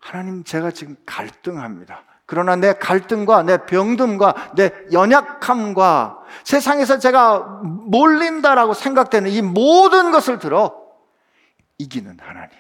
하나님, 0.00 0.42
제가 0.42 0.72
지금 0.72 0.96
갈등합니다. 1.06 2.04
그러나 2.26 2.56
내 2.56 2.72
갈등과 2.72 3.42
내 3.42 3.58
병듦과 3.58 4.54
내 4.54 4.72
연약함과 4.92 6.24
세상에서 6.44 6.98
제가 6.98 7.60
몰린다라고 7.62 8.74
생각되는 8.74 9.30
이 9.30 9.42
모든 9.42 10.10
것을 10.10 10.38
들어 10.38 10.79
이기는 11.80 12.18
하나님, 12.20 12.58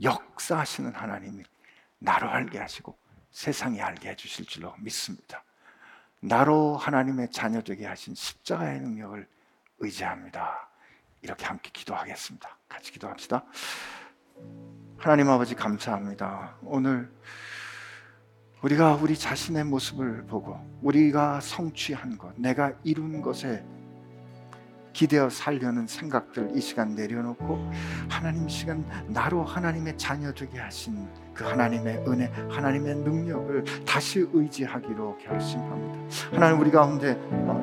역사하시는 0.00 0.94
하나님이 0.94 1.42
나로 1.98 2.30
알게 2.30 2.60
하시고 2.60 2.96
세상에 3.32 3.80
알게 3.80 4.10
해주실 4.10 4.46
줄로 4.46 4.76
믿습니다. 4.78 5.42
나로 6.20 6.76
하나님의 6.76 7.32
자녀 7.32 7.60
되게 7.60 7.84
하신 7.84 8.14
십자가의 8.14 8.80
능력을 8.80 9.26
의지합니다. 9.80 10.68
이렇게 11.22 11.46
함께 11.46 11.70
기도하겠습니다. 11.72 12.56
같이 12.68 12.92
기도합시다. 12.92 13.44
하나님 14.98 15.28
아버지 15.30 15.56
감사합니다. 15.56 16.58
오늘 16.62 17.12
우리가 18.62 18.94
우리 18.94 19.18
자신의 19.18 19.64
모습을 19.64 20.26
보고 20.26 20.60
우리가 20.80 21.40
성취한 21.40 22.18
것, 22.18 22.38
내가 22.38 22.72
이룬 22.84 23.20
것에 23.20 23.64
기대어 24.98 25.30
살려는 25.30 25.86
생각들 25.86 26.50
이 26.56 26.60
시간 26.60 26.96
내려놓고 26.96 27.70
하나님 28.08 28.48
시간 28.48 28.84
나로 29.06 29.44
하나님의 29.44 29.96
자녀 29.96 30.32
되게 30.32 30.58
하신 30.58 31.06
그 31.38 31.44
하나님의 31.44 32.02
은혜, 32.08 32.28
하나님의 32.50 32.96
능력을 32.96 33.64
다시 33.86 34.26
의지하기로 34.32 35.18
결심합니다. 35.24 35.98
하나님 36.32 36.60
우리 36.60 36.72
가운데 36.72 37.16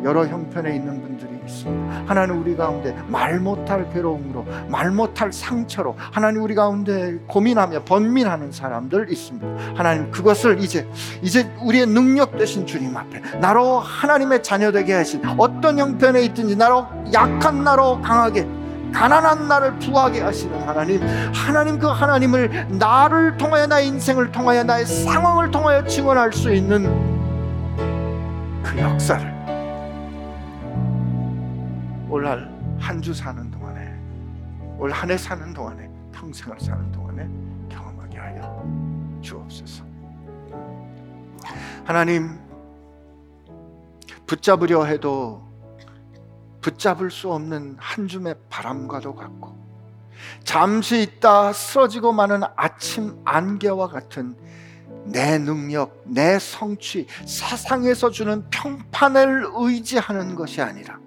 여러 0.05 0.25
형편에 0.25 0.73
있는 0.73 1.01
분들이 1.01 1.29
있습니다. 1.45 2.03
하나님 2.05 2.39
우리 2.41 2.55
가운데 2.55 2.95
말 3.09 3.37
못할 3.41 3.91
괴로움으로, 3.91 4.45
말 4.69 4.91
못할 4.91 5.33
상처로 5.33 5.93
하나님 5.97 6.41
우리 6.41 6.55
가운데 6.55 7.17
고민하며 7.27 7.83
번민하는 7.83 8.53
사람들 8.53 9.11
있습니다. 9.11 9.45
하나님 9.75 10.09
그것을 10.09 10.61
이제 10.61 10.87
이제 11.21 11.51
우리의 11.61 11.85
능력 11.85 12.37
되신 12.37 12.65
주님 12.65 12.95
앞에 12.95 13.19
나로 13.41 13.79
하나님의 13.79 14.41
자녀 14.41 14.71
되게 14.71 14.93
하신 14.93 15.21
어떤 15.37 15.79
형편에 15.79 16.21
있든지 16.23 16.55
나로 16.55 16.87
약한 17.13 17.65
나로 17.65 17.99
강하게 18.01 18.47
가난한 18.95 19.47
나를 19.49 19.77
부하게 19.79 20.21
하시는 20.21 20.57
하나님, 20.67 21.01
하나님 21.33 21.77
그 21.77 21.87
하나님을 21.87 22.77
나를 22.77 23.35
통하여 23.37 23.67
나의 23.67 23.87
인생을 23.89 24.31
통하여 24.31 24.63
나의 24.63 24.85
상황을 24.85 25.51
통하여 25.51 25.83
증언할 25.85 26.31
수 26.31 26.53
있는 26.53 26.83
그 28.63 28.79
역사를 28.79 29.35
올한주 32.09 33.13
사는 33.13 33.51
동안에 33.51 33.93
올 34.77 34.91
한 34.91 35.11
해 35.11 35.17
사는 35.17 35.53
동안에 35.53 35.89
평생을 36.13 36.57
사는 36.59 36.91
동안에 36.91 37.27
경험하게 37.69 38.17
하여 38.17 38.63
주옵소서. 39.21 39.83
하나님 41.83 42.39
붙잡으려 44.25 44.85
해도 44.85 45.43
붙잡을 46.65 47.11
수 47.11 47.31
없는 47.31 47.77
한 47.79 48.07
줌의 48.07 48.33
바람과도 48.49 49.13
같고 49.13 49.55
잠시 50.43 51.03
있다 51.03 51.53
쓰러지고 51.53 52.11
마는 52.11 52.41
아침 52.55 53.21
안개와 53.23 53.89
같은 53.89 54.35
내 55.05 55.37
능력, 55.37 56.01
내 56.05 56.39
성취, 56.39 57.05
세상에서 57.27 58.09
주는 58.09 58.49
평판을 58.49 59.51
의지하는 59.53 60.33
것이 60.33 60.63
아니라 60.63 60.97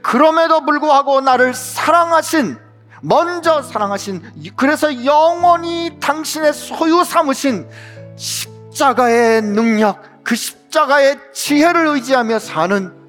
그럼에도 0.00 0.64
불구하고 0.64 1.20
나를 1.20 1.52
사랑하신 1.52 2.56
먼저 3.02 3.60
사랑하신 3.60 4.54
그래서 4.56 5.04
영원히 5.04 5.98
당신의 6.00 6.54
소유 6.54 7.04
삼으신 7.04 7.68
십자가의 8.16 9.42
능력 9.42 10.24
그 10.24 10.34
십자가의 10.34 11.18
지혜를 11.34 11.88
의지하며 11.88 12.38
사는 12.38 13.01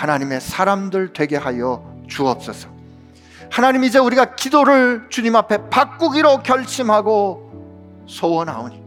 하나님의 0.00 0.40
사람들 0.40 1.12
되게 1.12 1.36
하여 1.36 1.84
주옵소서. 2.08 2.70
하나님 3.50 3.84
이제 3.84 3.98
우리가 3.98 4.34
기도를 4.34 5.08
주님 5.10 5.36
앞에 5.36 5.68
바꾸기로 5.68 6.38
결심하고 6.38 8.06
소원하오니 8.06 8.82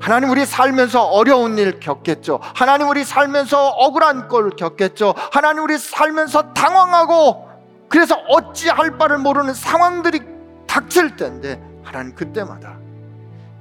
하나님 0.00 0.30
우리 0.30 0.46
살면서 0.46 1.02
어려운 1.02 1.58
일 1.58 1.78
겪겠죠. 1.78 2.40
하나님 2.42 2.88
우리 2.88 3.04
살면서 3.04 3.68
억울한 3.68 4.28
걸 4.28 4.50
겪겠죠. 4.50 5.14
하나님 5.30 5.64
우리 5.64 5.76
살면서 5.76 6.54
당황하고 6.54 7.50
그래서 7.90 8.14
어찌할 8.28 8.96
바를 8.96 9.18
모르는 9.18 9.52
상황들이 9.52 10.22
닥칠 10.66 11.16
때인데 11.16 11.62
하나님 11.82 12.14
그때마다 12.14 12.78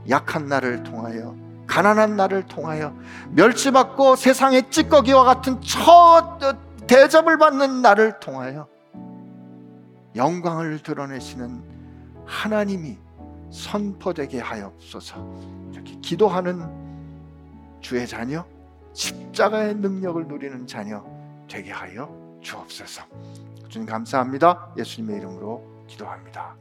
약한 0.09 0.45
나를 0.45 0.83
통하여 0.83 1.35
가난한 1.67 2.15
나를 2.15 2.43
통하여 2.43 2.93
멸치받고 3.31 4.15
세상의 4.15 4.71
찌꺼기와 4.71 5.25
같은 5.25 5.59
첫 5.61 6.68
대접을 6.89 7.37
받는 7.37 7.83
나를 7.83 8.19
통하여 8.19 8.67
영광을 10.15 10.81
드러내시는 10.81 11.61
하나님이 12.25 12.97
선포되게 13.51 14.39
하옵소서. 14.39 15.69
이렇게 15.71 15.95
기도하는 15.99 17.79
주의 17.79 18.07
자녀, 18.07 18.43
십자가의 18.93 19.75
능력을 19.75 20.27
누리는 20.27 20.65
자녀 20.65 21.05
되게 21.47 21.71
하여 21.71 22.09
주옵소서. 22.41 23.03
주님 23.69 23.87
감사합니다. 23.87 24.73
예수님의 24.75 25.17
이름으로 25.17 25.85
기도합니다. 25.85 26.55